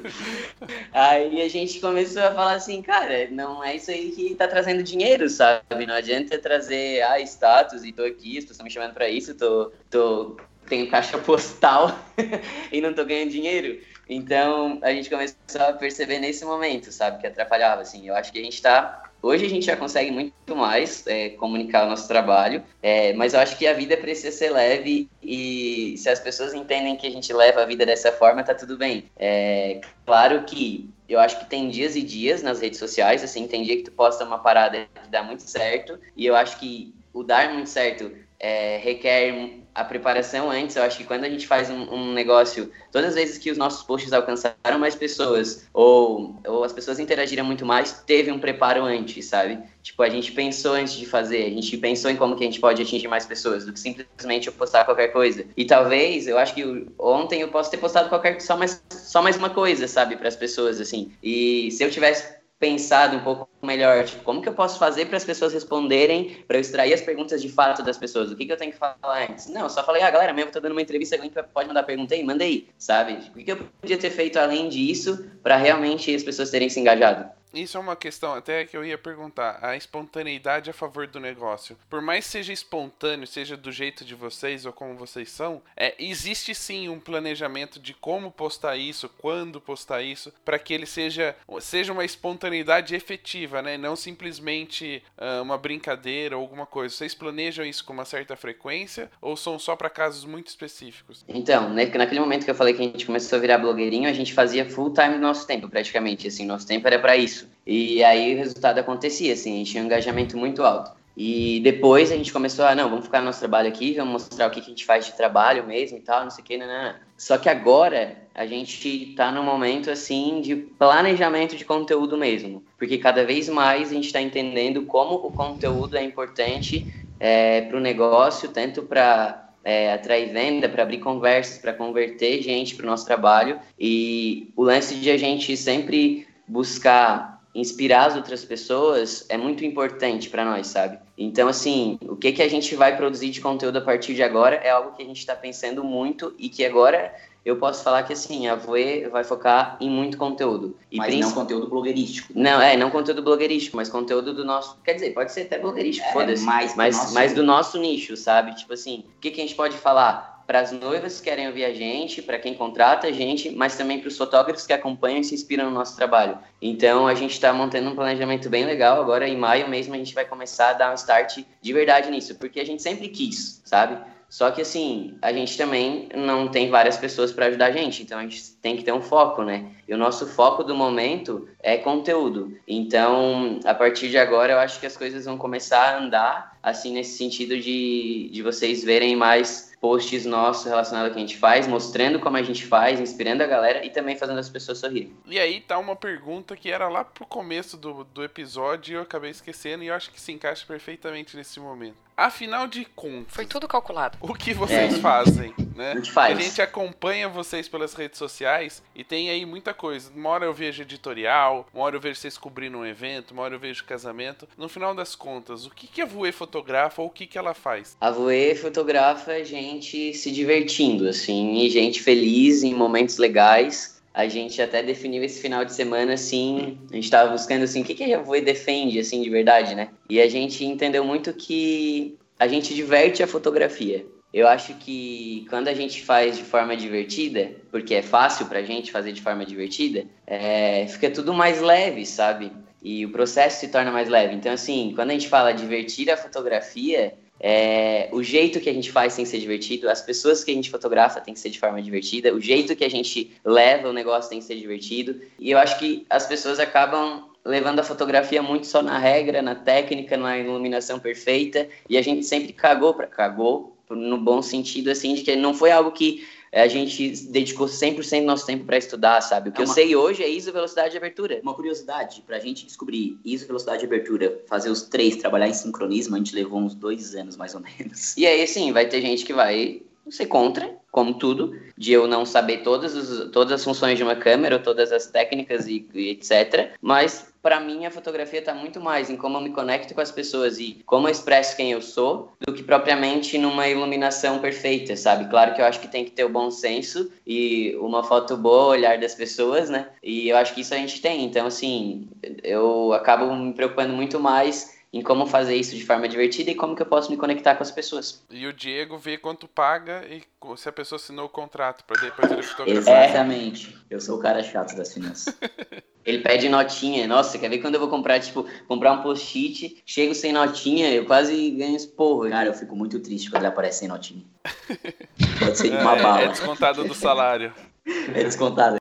[0.94, 4.84] aí a gente começou a falar assim, cara, não é isso aí que tá trazendo
[4.84, 5.88] dinheiro, sabe?
[5.88, 9.34] Não adianta trazer, ah, status e tô aqui, as pessoas estão me chamando para isso,
[9.34, 10.38] tô, tô
[10.72, 12.00] tenho caixa postal
[12.72, 13.78] e não tô ganhando dinheiro.
[14.08, 18.08] Então, a gente começou a perceber nesse momento, sabe, que atrapalhava, assim.
[18.08, 19.04] Eu acho que a gente tá...
[19.22, 23.40] Hoje a gente já consegue muito mais é, comunicar o nosso trabalho, é, mas eu
[23.40, 27.32] acho que a vida precisa ser leve e se as pessoas entendem que a gente
[27.32, 29.06] leva a vida dessa forma, tá tudo bem.
[29.16, 33.64] É, claro que eu acho que tem dias e dias nas redes sociais, assim, tem
[33.64, 37.24] dia que tu posta uma parada que dá muito certo, e eu acho que o
[37.24, 38.12] dar muito certo
[38.42, 40.76] é, requer a preparação antes.
[40.76, 43.58] Eu acho que quando a gente faz um, um, negócio, todas as vezes que os
[43.58, 48.84] nossos posts alcançaram mais pessoas, ou, ou as pessoas interagiram muito mais, teve um preparo
[48.84, 49.60] antes, sabe?
[49.84, 52.60] Tipo, a gente pensou antes de fazer, a gente pensou em como que a gente
[52.60, 55.46] pode atingir mais pessoas, do que simplesmente eu postar qualquer coisa.
[55.56, 59.38] E talvez, eu acho que ontem eu posso ter postado qualquer só mais, só mais
[59.38, 61.12] uma coisa, sabe, para as pessoas, assim.
[61.22, 65.18] E se eu tivesse pensado um pouco melhor, tipo, como que eu posso fazer para
[65.18, 68.54] as pessoas responderem, para eu extrair as perguntas de fato das pessoas, o que, que
[68.54, 69.48] eu tenho que falar antes?
[69.48, 72.14] Não, só falei, ah, galera, mesmo eu tô dando uma entrevista, alguém pode mandar pergunta
[72.14, 72.24] aí?
[72.24, 73.14] Manda aí, sabe?
[73.14, 76.80] O que, que eu podia ter feito além disso para realmente as pessoas terem se
[76.80, 77.41] engajado?
[77.54, 79.60] Isso é uma questão até que eu ia perguntar.
[79.62, 81.78] A espontaneidade a favor do negócio.
[81.90, 86.56] Por mais seja espontâneo, seja do jeito de vocês ou como vocês são, é, existe
[86.56, 91.92] sim um planejamento de como postar isso, quando postar isso, para que ele seja, seja
[91.92, 93.78] uma espontaneidade efetiva, né?
[93.78, 96.96] Não simplesmente uh, uma brincadeira ou alguma coisa.
[96.96, 101.26] Vocês planejam isso com uma certa frequência ou são só para casos muito específicos?
[101.28, 104.14] Então, né, naquele momento que eu falei que a gente começou a virar blogueirinho, a
[104.14, 106.28] gente fazia full time do nosso tempo, praticamente.
[106.28, 107.41] Assim, nosso tempo era para isso.
[107.66, 110.92] E aí o resultado acontecia, assim, a gente tinha um engajamento muito alto.
[111.16, 114.48] E depois a gente começou a, não, vamos ficar no nosso trabalho aqui, vamos mostrar
[114.48, 116.58] o que, que a gente faz de trabalho mesmo e tal, não sei o que,
[116.58, 116.96] não, não, não.
[117.18, 122.64] Só que agora a gente está num momento, assim, de planejamento de conteúdo mesmo.
[122.78, 126.88] Porque cada vez mais a gente está entendendo como o conteúdo é importante
[127.20, 132.74] é, para o negócio, tanto para é, atrair venda, para abrir conversas, para converter gente
[132.76, 133.60] para o nosso trabalho.
[133.80, 140.30] E o lance de a gente sempre buscar inspirar as outras pessoas é muito importante
[140.30, 141.00] para nós, sabe?
[141.18, 144.56] Então, assim, o que, que a gente vai produzir de conteúdo a partir de agora
[144.56, 148.14] é algo que a gente está pensando muito e que agora eu posso falar que,
[148.14, 150.78] assim, a Voe vai focar em muito conteúdo.
[150.92, 152.32] E mas não conteúdo blogueirístico.
[152.36, 154.78] Não, é, não conteúdo blogueirístico, mas conteúdo do nosso...
[154.84, 156.44] Quer dizer, pode ser até blogueirístico, é, foda-se.
[156.44, 157.14] Mais mas, nosso...
[157.14, 158.56] mas do nosso nicho, sabe?
[158.56, 160.31] Tipo assim, o que, que a gente pode falar?
[160.52, 164.00] Para as noivas que querem ouvir a gente, para quem contrata a gente, mas também
[164.00, 166.38] para os fotógrafos que acompanham e se inspiram no nosso trabalho.
[166.62, 169.00] Então a gente está montando um planejamento bem legal.
[169.00, 172.36] Agora em maio mesmo a gente vai começar a dar um start de verdade nisso,
[172.36, 173.98] porque a gente sempre quis, sabe?
[174.32, 178.18] Só que assim, a gente também não tem várias pessoas para ajudar a gente, então
[178.18, 179.66] a gente tem que ter um foco, né?
[179.86, 182.58] E o nosso foco do momento é conteúdo.
[182.66, 186.94] Então, a partir de agora, eu acho que as coisas vão começar a andar, assim,
[186.94, 191.68] nesse sentido de, de vocês verem mais posts nossos relacionados ao que a gente faz,
[191.68, 195.12] mostrando como a gente faz, inspirando a galera e também fazendo as pessoas sorrirem.
[195.26, 199.02] E aí tá uma pergunta que era lá pro começo do, do episódio e eu
[199.02, 201.98] acabei esquecendo e eu acho que se encaixa perfeitamente nesse momento.
[202.22, 203.34] Afinal de contas.
[203.34, 204.16] Foi tudo calculado.
[204.22, 205.00] O que vocês é.
[205.00, 205.94] fazem, né?
[205.94, 206.38] A gente faz.
[206.38, 210.12] A gente acompanha vocês pelas redes sociais e tem aí muita coisa.
[210.16, 213.56] Uma hora eu vejo editorial, uma hora eu vejo vocês cobrindo um evento, uma hora
[213.56, 214.48] eu vejo casamento.
[214.56, 217.56] No final das contas, o que, que a Voe fotografa ou o que, que ela
[217.56, 217.98] faz?
[218.00, 224.62] A Voe fotografa gente se divertindo, assim, e gente feliz em momentos legais a gente
[224.62, 228.14] até definiu esse final de semana assim, a gente estava buscando assim, o que, que
[228.14, 229.90] a Voe defende assim de verdade, né?
[230.10, 234.06] E a gente entendeu muito que a gente diverte a fotografia.
[234.34, 238.92] Eu acho que quando a gente faz de forma divertida, porque é fácil pra gente
[238.92, 242.52] fazer de forma divertida, é, fica tudo mais leve, sabe?
[242.82, 244.34] E o processo se torna mais leve.
[244.34, 248.92] Então, assim, quando a gente fala divertir a fotografia, é, o jeito que a gente
[248.92, 251.60] faz tem que ser divertido, as pessoas que a gente fotografa tem que ser de
[251.60, 255.20] forma divertida, o jeito que a gente leva o negócio tem que ser divertido.
[255.40, 259.56] E eu acho que as pessoas acabam levando a fotografia muito só na regra, na
[259.56, 265.16] técnica, na iluminação perfeita, e a gente sempre cagou para cagou no bom sentido assim
[265.16, 269.22] de que não foi algo que a gente dedicou 100% do nosso tempo para estudar,
[269.22, 269.50] sabe?
[269.50, 269.72] O que é uma...
[269.72, 271.40] eu sei hoje é ISO velocidade de abertura.
[271.42, 275.54] Uma curiosidade, para a gente descobrir ISO velocidade de abertura, fazer os três, trabalhar em
[275.54, 278.16] sincronismo, a gente levou uns dois anos mais ou menos.
[278.18, 282.26] E aí, sim, vai ter gente que vai ser contra, como tudo, de eu não
[282.26, 286.74] saber todas, os, todas as funções de uma câmera, todas as técnicas e, e etc.
[286.82, 290.12] Mas para mim a fotografia está muito mais em como eu me conecto com as
[290.12, 295.30] pessoas e como eu expresso quem eu sou, do que propriamente numa iluminação perfeita, sabe?
[295.30, 298.68] Claro que eu acho que tem que ter o bom senso e uma foto boa,
[298.68, 299.88] olhar das pessoas, né?
[300.04, 301.24] E eu acho que isso a gente tem.
[301.24, 302.08] Então, assim,
[302.44, 306.76] eu acabo me preocupando muito mais em como fazer isso de forma divertida e como
[306.76, 308.24] que eu posso me conectar com as pessoas.
[308.30, 310.22] E o Diego vê quanto paga e
[310.58, 313.10] se a pessoa assinou o contrato para depois ele fotografar.
[313.10, 313.78] Exatamente.
[313.90, 315.36] Eu sou o cara chato das finanças.
[316.04, 317.08] Ele pede notinha.
[317.08, 321.06] Nossa, quer ver quando eu vou comprar, tipo, comprar um post-it, chego sem notinha, eu
[321.06, 322.28] quase ganho esporro.
[322.28, 324.24] Cara, eu fico muito triste quando ele aparece sem notinha.
[325.40, 326.22] Pode ser uma é, bala.
[326.22, 327.54] É descontado do salário.
[327.86, 328.81] É descontado.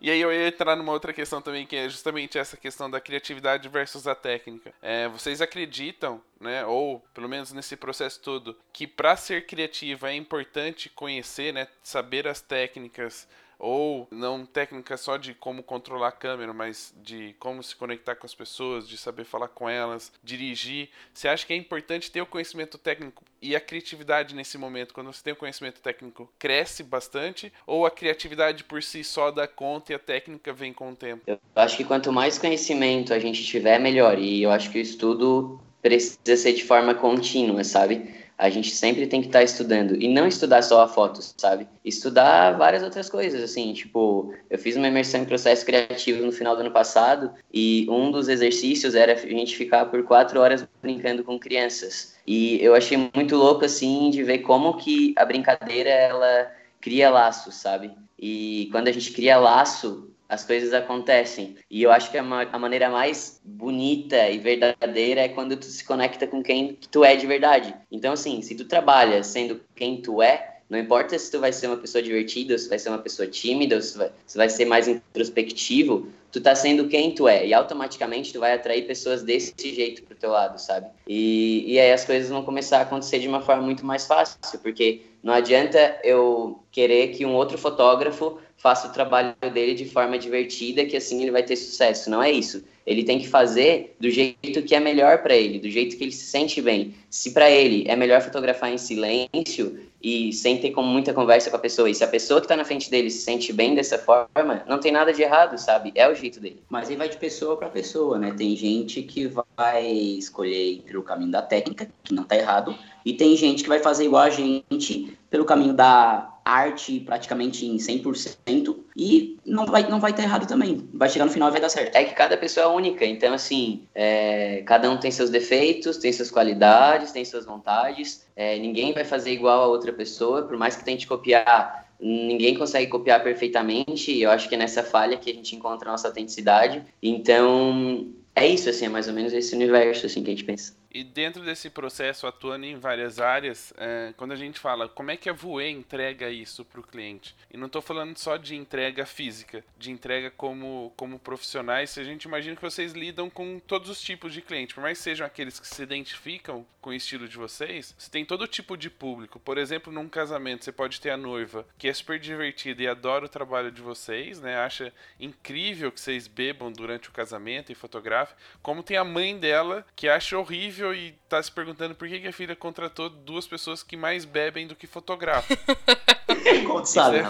[0.00, 3.00] E aí eu ia entrar numa outra questão também, que é justamente essa questão da
[3.00, 4.72] criatividade versus a técnica.
[4.80, 10.14] É, vocês acreditam, né, ou pelo menos nesse processo todo, que para ser criativo é
[10.14, 13.26] importante conhecer, né, saber as técnicas
[13.58, 18.26] ou não técnica só de como controlar a câmera, mas de como se conectar com
[18.26, 20.88] as pessoas, de saber falar com elas, dirigir.
[21.12, 24.94] Você acha que é importante ter o conhecimento técnico e a criatividade nesse momento?
[24.94, 29.46] Quando você tem o conhecimento técnico, cresce bastante ou a criatividade por si só dá
[29.46, 31.22] conta e a técnica vem com o tempo?
[31.26, 34.18] Eu acho que quanto mais conhecimento a gente tiver, melhor.
[34.18, 38.14] E eu acho que o estudo precisa ser de forma contínua, sabe?
[38.38, 40.00] A gente sempre tem que estar tá estudando.
[40.00, 41.66] E não estudar só a foto, sabe?
[41.84, 43.72] Estudar várias outras coisas, assim.
[43.72, 48.12] Tipo, eu fiz uma imersão em processo criativo no final do ano passado e um
[48.12, 52.14] dos exercícios era a gente ficar por quatro horas brincando com crianças.
[52.24, 57.56] E eu achei muito louco, assim, de ver como que a brincadeira, ela cria laços,
[57.56, 57.90] sabe?
[58.16, 61.56] E quando a gente cria laço, as coisas acontecem.
[61.70, 65.84] E eu acho que a, a, maneira mais bonita e verdadeira é quando tu se
[65.84, 67.74] conecta com quem tu é de verdade.
[67.90, 71.66] Então, assim, se tu trabalha sendo quem tu é, não importa se tu vai ser
[71.66, 74.86] uma pessoa divertida, se vai ser uma pessoa tímida, se vai, se vai ser mais
[74.86, 77.46] introspectivo, tu tá sendo quem tu é.
[77.46, 80.88] E automaticamente tu vai atrair pessoas desse jeito pro teu lado, sabe?
[81.06, 84.38] E, e aí as coisas vão começar a acontecer de uma forma muito mais fácil,
[84.62, 90.18] porque não adianta eu querer que um outro fotógrafo faça o trabalho dele de forma
[90.18, 92.10] divertida, que assim ele vai ter sucesso.
[92.10, 92.62] Não é isso.
[92.86, 96.12] Ele tem que fazer do jeito que é melhor para ele, do jeito que ele
[96.12, 96.94] se sente bem.
[97.08, 101.56] Se para ele é melhor fotografar em silêncio e sem ter como muita conversa com
[101.56, 103.98] a pessoa, e se a pessoa que está na frente dele se sente bem dessa
[103.98, 105.92] forma, não tem nada de errado, sabe?
[105.94, 106.62] É o jeito dele.
[106.68, 108.32] Mas aí vai de pessoa para pessoa, né?
[108.36, 112.76] Tem gente que vai escolher entre o caminho da técnica, que não tá errado,
[113.08, 117.78] e tem gente que vai fazer igual a gente pelo caminho da arte praticamente em
[117.78, 120.86] 100% e não vai não vai estar errado também.
[120.92, 121.96] Vai chegar no final e vai dar certo.
[121.96, 126.12] É que cada pessoa é única, então assim, é, cada um tem seus defeitos, tem
[126.12, 128.26] suas qualidades, tem suas vontades.
[128.36, 132.90] É, ninguém vai fazer igual a outra pessoa, por mais que tente copiar ninguém consegue
[132.90, 136.06] copiar perfeitamente e eu acho que é nessa falha que a gente encontra a nossa
[136.08, 136.84] autenticidade.
[137.02, 138.06] Então,
[138.36, 140.77] é isso, assim, é mais ou menos esse universo, assim, que a gente pensa.
[140.90, 145.16] E dentro desse processo, atuando em várias áreas, é, quando a gente fala como é
[145.16, 149.04] que a Voe entrega isso para o cliente, e não estou falando só de entrega
[149.04, 154.00] física, de entrega como, como profissionais, a gente imagina que vocês lidam com todos os
[154.00, 157.36] tipos de cliente, por mais que sejam aqueles que se identificam com o estilo de
[157.36, 159.38] vocês, você tem todo tipo de público.
[159.38, 163.26] Por exemplo, num casamento, você pode ter a noiva que é super divertida e adora
[163.26, 164.56] o trabalho de vocês, né?
[164.56, 169.84] acha incrível que vocês bebam durante o casamento e fotografem, como tem a mãe dela
[169.94, 173.46] que acha horrível horrível e tá se perguntando por que, que a filha contratou duas
[173.46, 175.56] pessoas que mais bebem do que fotografam.
[176.82, 177.22] isso, é,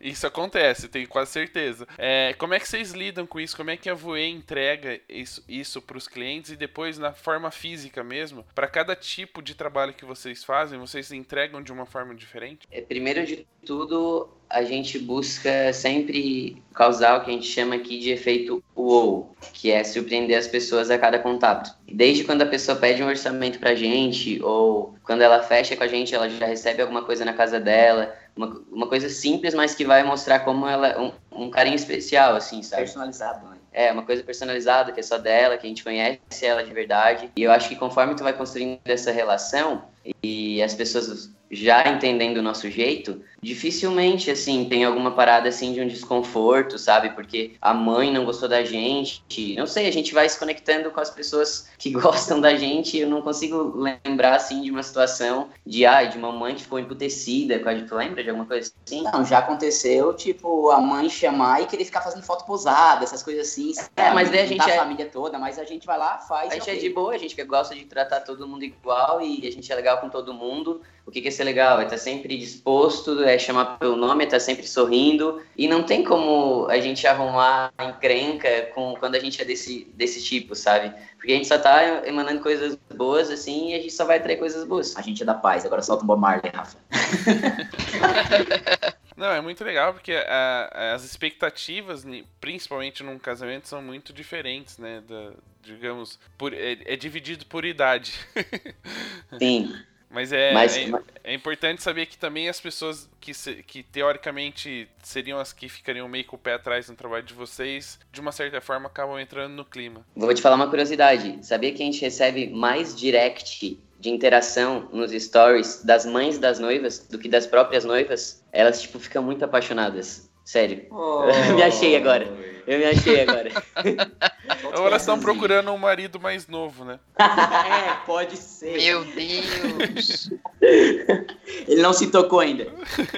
[0.00, 1.86] isso acontece, tenho quase certeza.
[1.98, 3.56] É, como é que vocês lidam com isso?
[3.56, 7.50] Como é que a Voe entrega isso, isso para os clientes e depois na forma
[7.50, 8.44] física mesmo?
[8.54, 12.66] Para cada tipo de trabalho que vocês fazem, vocês entregam de uma forma diferente?
[12.70, 17.98] É, primeiro de tudo, a gente busca sempre causar o que a gente chama aqui
[17.98, 21.74] de efeito wow, que é surpreender as pessoas a cada contato.
[21.90, 25.88] Desde quando a pessoa pede um orçamento pra gente, ou quando ela fecha com a
[25.88, 29.84] gente, ela já recebe alguma coisa na casa dela, uma, uma coisa simples, mas que
[29.84, 32.82] vai mostrar como ela um, um carinho especial, assim, sabe?
[32.82, 33.56] Personalizado, né?
[33.72, 37.30] É, uma coisa personalizada, que é só dela, que a gente conhece ela de verdade.
[37.36, 39.82] E eu acho que conforme tu vai construindo essa relação,
[40.22, 45.80] e as pessoas já entendendo o nosso jeito, dificilmente, assim, tem alguma parada, assim, de
[45.80, 47.10] um desconforto, sabe?
[47.10, 49.22] Porque a mãe não gostou da gente.
[49.56, 52.98] Não sei, a gente vai se conectando com as pessoas que gostam da gente.
[52.98, 56.78] Eu não consigo lembrar, assim, de uma situação de, ah, de uma mãe que ficou
[56.78, 57.84] emputecida a.
[57.84, 59.02] Tu lembra de alguma coisa assim?
[59.02, 63.48] Não, já aconteceu, tipo, a mãe chamar e querer ficar fazendo foto posada, essas coisas
[63.48, 63.72] assim.
[63.96, 64.76] É, mas daí a gente é...
[64.76, 66.50] família toda, mas a gente vai lá, faz.
[66.50, 69.52] A gente é de boa, a gente gosta de tratar todo mundo igual e a
[69.52, 70.82] gente é legal com todo mundo.
[71.06, 71.80] O que, que é ser legal?
[71.80, 75.42] É estar sempre disposto, é chamar pelo nome, é estar sempre sorrindo.
[75.56, 80.24] E não tem como a gente arrumar encrenca com, quando a gente é desse, desse
[80.24, 80.92] tipo, sabe?
[81.16, 84.36] Porque a gente só tá emanando coisas boas, assim, e a gente só vai trazer
[84.36, 84.96] coisas boas.
[84.96, 86.78] A gente é da paz, agora solta o Bob Marley, Rafa.
[89.16, 92.04] Não, é muito legal porque a, as expectativas,
[92.40, 95.02] principalmente num casamento, são muito diferentes, né?
[95.08, 95.30] Da,
[95.64, 98.12] digamos, por, é, é dividido por idade.
[99.38, 99.72] Sim.
[100.14, 100.92] Mas é, mas, é,
[101.24, 103.32] é, importante saber que também as pessoas que,
[103.64, 107.98] que teoricamente seriam as que ficariam meio com o pé atrás no trabalho de vocês,
[108.12, 110.06] de uma certa forma acabam entrando no clima.
[110.14, 111.44] Vou te falar uma curiosidade.
[111.44, 117.00] Sabia que a gente recebe mais direct de interação nos stories das mães das noivas
[117.10, 118.40] do que das próprias noivas?
[118.52, 120.30] Elas, tipo, ficam muito apaixonadas.
[120.44, 120.86] Sério.
[120.90, 121.24] Oh.
[121.56, 122.26] me achei agora.
[122.66, 123.50] Eu me achei agora.
[124.78, 126.98] Ou elas estão procurando um marido mais novo, né?
[127.18, 128.76] é, pode ser.
[128.76, 130.30] Meu Deus.
[131.68, 132.66] Ele não se tocou ainda.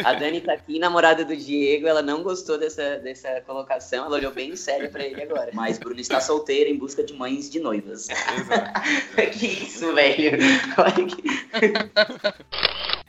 [0.04, 4.32] A Dani tá aqui, namorada do Diego, ela não gostou dessa, dessa colocação, ela olhou
[4.32, 5.50] bem sério pra ele agora.
[5.54, 8.08] Mas Bruno está solteira em busca de mães de noivas.
[8.08, 9.38] Exato.
[9.38, 10.38] que isso, velho?
[10.76, 11.22] Olha que...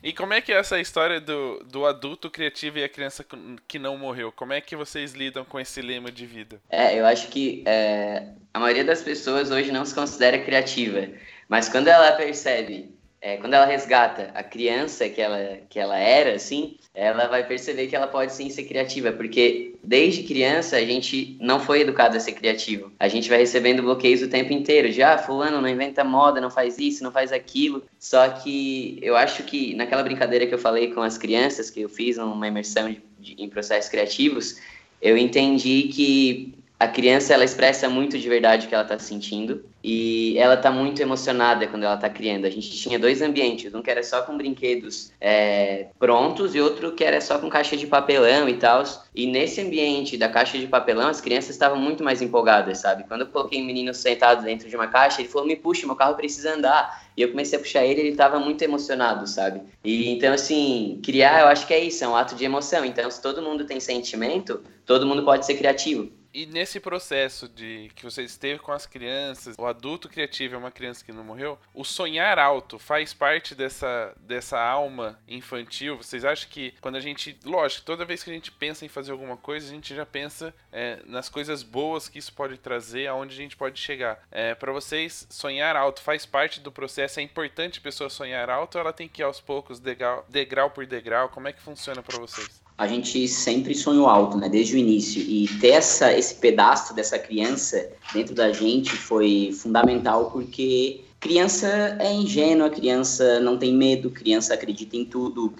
[0.07, 3.25] E como é que é essa história do, do adulto criativo e a criança
[3.67, 4.31] que não morreu?
[4.31, 6.61] Como é que vocês lidam com esse lema de vida?
[6.69, 11.09] É, eu acho que é, a maioria das pessoas hoje não se considera criativa,
[11.49, 12.89] mas quando ela percebe
[13.19, 17.87] é, quando ela resgata a criança que ela, que ela era, assim, ela vai perceber
[17.87, 22.19] que ela pode sim ser criativa, porque desde criança a gente não foi educado a
[22.19, 22.91] ser criativo.
[22.99, 26.51] A gente vai recebendo bloqueios o tempo inteiro, de ah, fulano não inventa moda, não
[26.51, 27.83] faz isso, não faz aquilo.
[27.99, 31.89] Só que eu acho que naquela brincadeira que eu falei com as crianças, que eu
[31.89, 34.59] fiz numa imersão de, de, em processos criativos,
[35.01, 39.65] eu entendi que a criança ela expressa muito de verdade o que ela está sentindo
[39.89, 42.43] e ela está muito emocionada quando ela está criando.
[42.43, 46.91] A gente tinha dois ambientes, um que era só com brinquedos é, prontos e outro
[46.91, 48.83] que era só com caixa de papelão e tal.
[49.15, 53.05] E nesse ambiente da caixa de papelão, as crianças estavam muito mais empolgadas, sabe?
[53.07, 55.95] Quando eu coloquei o menino sentado dentro de uma caixa, ele falou: "Me puxa, meu
[55.95, 57.07] carro precisa andar".
[57.15, 59.61] E eu comecei a puxar ele, ele estava muito emocionado, sabe?
[59.85, 62.83] E então assim, criar, eu acho que é isso, é um ato de emoção.
[62.83, 66.11] Então, se todo mundo tem sentimento, todo mundo pode ser criativo.
[66.37, 70.69] E nesse processo de que você esteve com as crianças, o adulto criativo é uma
[70.69, 75.97] criança que não morreu, o sonhar alto faz parte dessa, dessa alma infantil?
[75.97, 77.39] Vocês acham que quando a gente.
[77.43, 80.53] Lógico, toda vez que a gente pensa em fazer alguma coisa, a gente já pensa
[80.71, 84.23] é, nas coisas boas que isso pode trazer, aonde a gente pode chegar.
[84.29, 87.19] É, para vocês, sonhar alto faz parte do processo?
[87.19, 90.69] É importante a pessoa sonhar alto ou ela tem que ir aos poucos, degrau, degrau
[90.69, 91.29] por degrau?
[91.29, 92.66] Como é que funciona para vocês?
[92.77, 95.21] A gente sempre sonhou alto, né, desde o início.
[95.21, 102.13] E ter essa, esse pedaço dessa criança dentro da gente foi fundamental porque criança é
[102.13, 105.51] ingênua, criança não tem medo, criança acredita em tudo,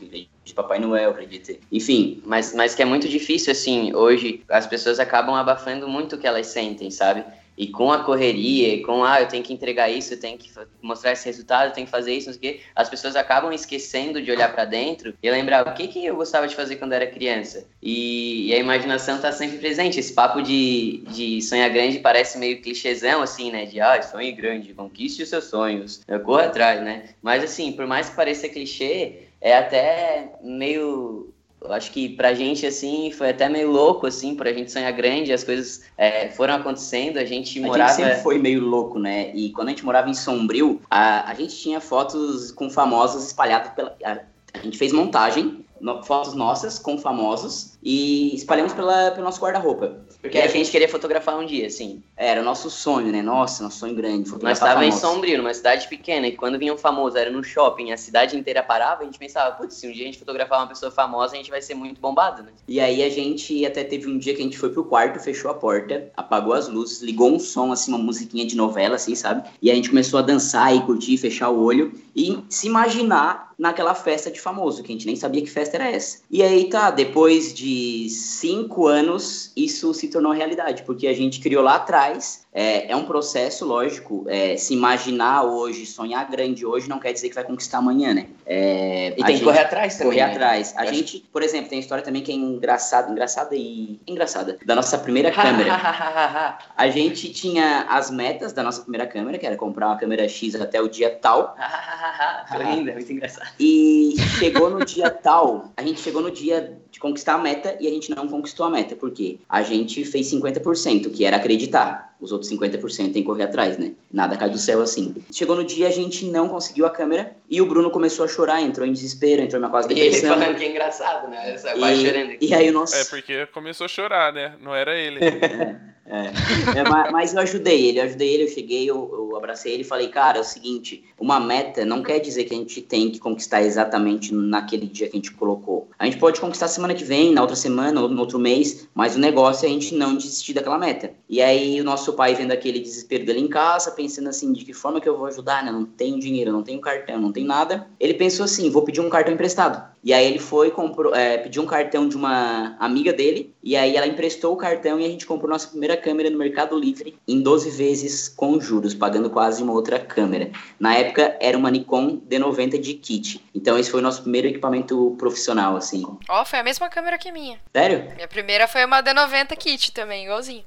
[0.45, 1.55] de Papai Noel, acredita.
[1.72, 6.20] Enfim, mas, mas que é muito difícil, assim, hoje as pessoas acabam abafando muito o
[6.20, 7.26] que elas sentem, sabe?
[7.57, 10.51] E com a correria, e com, ah, eu tenho que entregar isso, eu tenho que
[10.81, 13.51] mostrar esse resultado, eu tenho que fazer isso, não sei o quê, as pessoas acabam
[13.51, 16.93] esquecendo de olhar para dentro e lembrar o que, que eu gostava de fazer quando
[16.93, 17.65] era criança.
[17.81, 19.99] E, e a imaginação está sempre presente.
[19.99, 23.65] Esse papo de, de sonhar grande parece meio clichêzão, assim, né?
[23.65, 27.09] De, ah, sonhe grande, conquiste os seus sonhos, eu corro atrás, né?
[27.21, 32.65] Mas, assim, por mais que pareça clichê, é até meio eu acho que pra gente,
[32.65, 37.17] assim, foi até meio louco, assim, pra gente sonhar grande, as coisas é, foram acontecendo,
[37.17, 37.91] a gente morava...
[37.91, 39.31] A gente sempre foi meio louco, né?
[39.33, 43.73] E quando a gente morava em Sombrio, a, a gente tinha fotos com famosos espalhadas
[43.73, 43.95] pela...
[44.03, 44.19] A,
[44.53, 50.01] a gente fez montagem, no, fotos nossas com famosos, e espalhamos pela, pelo nosso guarda-roupa.
[50.21, 52.03] Porque a gente queria fotografar um dia, assim.
[52.17, 53.21] Era o nosso sonho, né?
[53.21, 54.29] Nossa, nosso sonho grande.
[54.41, 57.93] Nós estava em Sombrio, numa cidade pequena, e quando vinha um famoso, era no shopping,
[57.93, 60.67] a cidade inteira parava, a gente pensava, putz, se um dia a gente fotografar uma
[60.67, 62.49] pessoa famosa, a gente vai ser muito bombado, né?
[62.67, 65.49] E aí a gente até teve um dia que a gente foi pro quarto, fechou
[65.49, 69.47] a porta, apagou as luzes, ligou um som, assim, uma musiquinha de novela, assim, sabe?
[69.61, 73.95] E a gente começou a dançar e curtir, fechar o olho e se imaginar naquela
[73.95, 76.19] festa de famoso, que a gente nem sabia que festa era essa.
[76.29, 77.76] E aí tá, depois de
[78.09, 83.05] cinco anos, isso se tornou realidade, porque a gente criou lá atrás é, é um
[83.05, 87.78] processo, lógico, é, se imaginar hoje, sonhar grande hoje, não quer dizer que vai conquistar
[87.78, 88.25] amanhã, né?
[88.47, 90.13] É, e tem que correr atrás também.
[90.13, 90.34] Correr né?
[90.34, 90.73] atrás.
[90.75, 91.25] A Eu gente, acho...
[91.32, 96.57] por exemplo, tem história também que é engraçada, engraçada e engraçada, da nossa primeira câmera.
[96.75, 100.55] a gente tinha as metas da nossa primeira câmera, que era comprar uma câmera X
[100.55, 101.55] até o dia tal.
[102.49, 103.49] Foi linda, muito engraçado.
[103.59, 107.87] E chegou no dia tal, a gente chegou no dia de conquistar a meta e
[107.87, 108.95] a gente não conquistou a meta.
[108.95, 109.39] Por quê?
[109.47, 112.06] A gente fez 50%, que era acreditar.
[112.20, 113.93] Os outros 50% tem que correr atrás, né?
[114.11, 115.15] Nada cai do céu assim.
[115.32, 118.61] Chegou no dia, a gente não conseguiu a câmera e o Bruno começou a chorar,
[118.61, 120.30] entrou em desespero, entrou na quase depressão.
[120.30, 121.53] E ele falando que é engraçado, né?
[121.53, 122.45] Essa e, chorando aqui.
[122.47, 122.95] E aí o nosso...
[122.95, 124.55] É porque começou a chorar, né?
[124.61, 125.20] Não era ele.
[125.24, 125.97] é.
[126.07, 126.80] É.
[126.80, 129.86] É, mas eu ajudei ele, eu ajudei ele, eu cheguei, eu, eu, abracei ele e
[129.86, 133.20] falei, cara, é o seguinte, uma meta não quer dizer que a gente tem que
[133.20, 135.89] conquistar exatamente naquele dia que a gente colocou.
[135.99, 139.18] A gente pode conquistar semana que vem, na outra semana, ou no outro mês, mas
[139.18, 141.11] o negócio é a gente não desistir daquela meta.
[141.30, 144.73] E aí o nosso pai vendo aquele desespero dele em casa, pensando assim, de que
[144.73, 145.71] forma que eu vou ajudar, né?
[145.71, 147.87] Não tenho dinheiro, não tenho cartão, não tenho nada.
[147.99, 149.83] Ele pensou assim, vou pedir um cartão emprestado.
[150.07, 153.97] E aí ele foi, comprou, é, pediu um cartão de uma amiga dele, e aí
[153.97, 157.41] ela emprestou o cartão e a gente comprou nossa primeira câmera no Mercado Livre em
[157.41, 160.49] 12 vezes com juros, pagando quase uma outra câmera.
[160.79, 163.43] Na época era uma Nikon D90 de kit.
[163.53, 166.05] Então esse foi o nosso primeiro equipamento profissional, assim.
[166.29, 167.59] Ó, oh, foi a mesma câmera que minha.
[167.75, 168.09] Sério?
[168.15, 170.63] Minha primeira foi uma D90 kit também, igualzinho.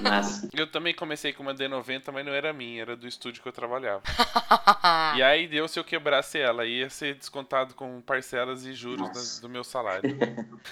[0.00, 0.47] Mas...
[0.52, 3.52] Eu também comecei com uma D90, mas não era minha, era do estúdio que eu
[3.52, 4.02] trabalhava.
[5.16, 9.48] e aí deu se eu quebrasse ela, ia ser descontado com parcelas e juros do
[9.48, 10.16] meu salário.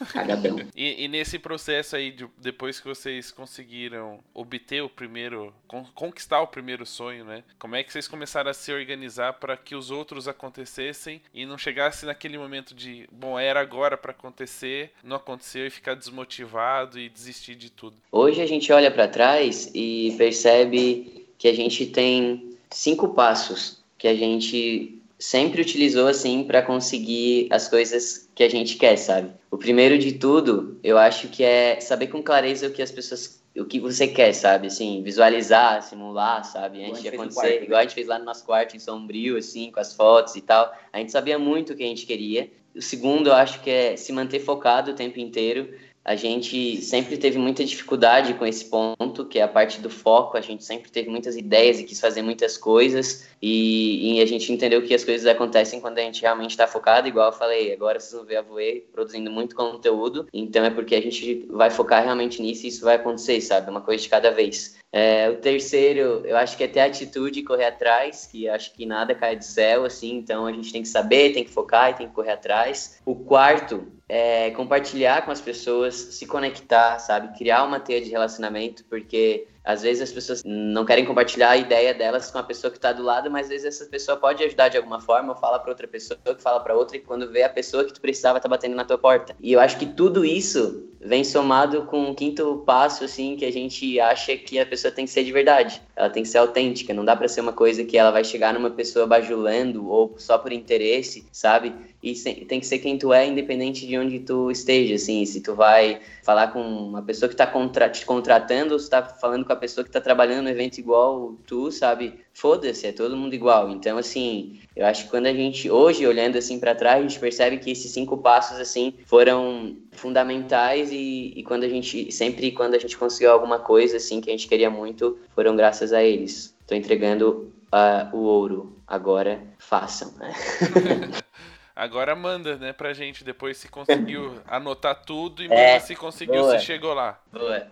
[0.75, 6.41] e, e, nesse processo aí, de, depois que vocês conseguiram obter o primeiro, con conquistar
[6.41, 7.43] o primeiro sonho, né?
[7.59, 11.59] Como é que vocês começaram a se organizar para que os outros acontecessem e não
[11.59, 17.09] chegasse naquele momento de, bom, era agora para acontecer, não aconteceu e ficar desmotivado e
[17.09, 17.97] desistir de tudo?
[18.11, 24.09] Hoje a gente olha para trás e percebe que a gente tem cinco passos que
[24.09, 29.31] a gente sempre utilizou assim para conseguir as coisas que a gente quer, sabe?
[29.51, 33.43] O primeiro de tudo, eu acho que é saber com clareza o que as pessoas
[33.59, 34.67] o que você quer, sabe?
[34.67, 36.85] Assim, visualizar, simular, sabe?
[36.85, 39.71] Antes de acontecer, quarto, igual a gente fez lá no nosso quarto em sombrio, assim,
[39.71, 40.73] com as fotos e tal.
[40.93, 42.51] A gente sabia muito o que a gente queria.
[42.75, 45.73] O segundo, eu acho que é se manter focado o tempo inteiro
[46.07, 50.37] a gente sempre teve muita dificuldade com esse ponto, que é a parte do foco.
[50.37, 54.53] A gente sempre teve muitas ideias e quis fazer muitas coisas, e, e a gente
[54.53, 57.09] entendeu que as coisas acontecem quando a gente realmente está focado.
[57.09, 60.95] Igual eu falei, agora vocês vão ver a Voe produzindo muito conteúdo, então é porque
[60.95, 63.69] a gente vai focar realmente nisso e isso vai acontecer, sabe?
[63.69, 64.77] Uma coisa de cada vez.
[64.99, 68.87] É, o terceiro, eu acho que é ter atitude e correr atrás, que acho que
[68.87, 71.95] nada cai do céu, assim, então a gente tem que saber, tem que focar e
[71.95, 72.99] tem que correr atrás.
[73.05, 77.37] O quarto, é, compartilhar com as pessoas, se conectar, sabe?
[77.37, 81.93] Criar uma teia de relacionamento, porque às vezes as pessoas não querem compartilhar a ideia
[81.93, 84.69] delas com a pessoa que está do lado, mas às vezes essa pessoa pode ajudar
[84.69, 87.43] de alguma forma, ou fala para outra pessoa, que fala para outra, e quando vê
[87.43, 89.35] a pessoa que tu precisava tá batendo na tua porta.
[89.41, 93.53] E eu acho que tudo isso vem somado com um quinto passo, assim, que a
[93.53, 95.83] gente acha que a pessoa tem que ser de verdade.
[95.95, 98.55] Ela tem que ser autêntica, não dá para ser uma coisa que ela vai chegar
[98.55, 101.75] numa pessoa bajulando ou só por interesse, sabe?
[102.03, 105.55] E tem que ser quem tu é, independente de onde tu esteja, assim, se tu
[105.55, 109.53] vai falar com uma pessoa que está contra te contratando ou se tá falando com
[109.53, 112.21] a pessoa que está trabalhando no evento igual tu, sabe?
[112.33, 113.71] Foda-se, é todo mundo igual.
[113.71, 117.19] Então, assim, eu acho que quando a gente, hoje, olhando assim para trás, a gente
[117.19, 122.75] percebe que esses cinco passos, assim, foram fundamentais e, e, quando a gente, sempre quando
[122.75, 126.55] a gente conseguiu alguma coisa, assim, que a gente queria muito, foram graças a eles.
[126.61, 128.77] Estou entregando uh, o ouro.
[128.87, 130.13] Agora, façam.
[131.77, 136.41] Agora manda, né, pra gente depois se conseguiu anotar tudo e é, manda se conseguiu,
[136.41, 136.59] boa.
[136.59, 137.21] se chegou lá.
[137.31, 137.71] Boa.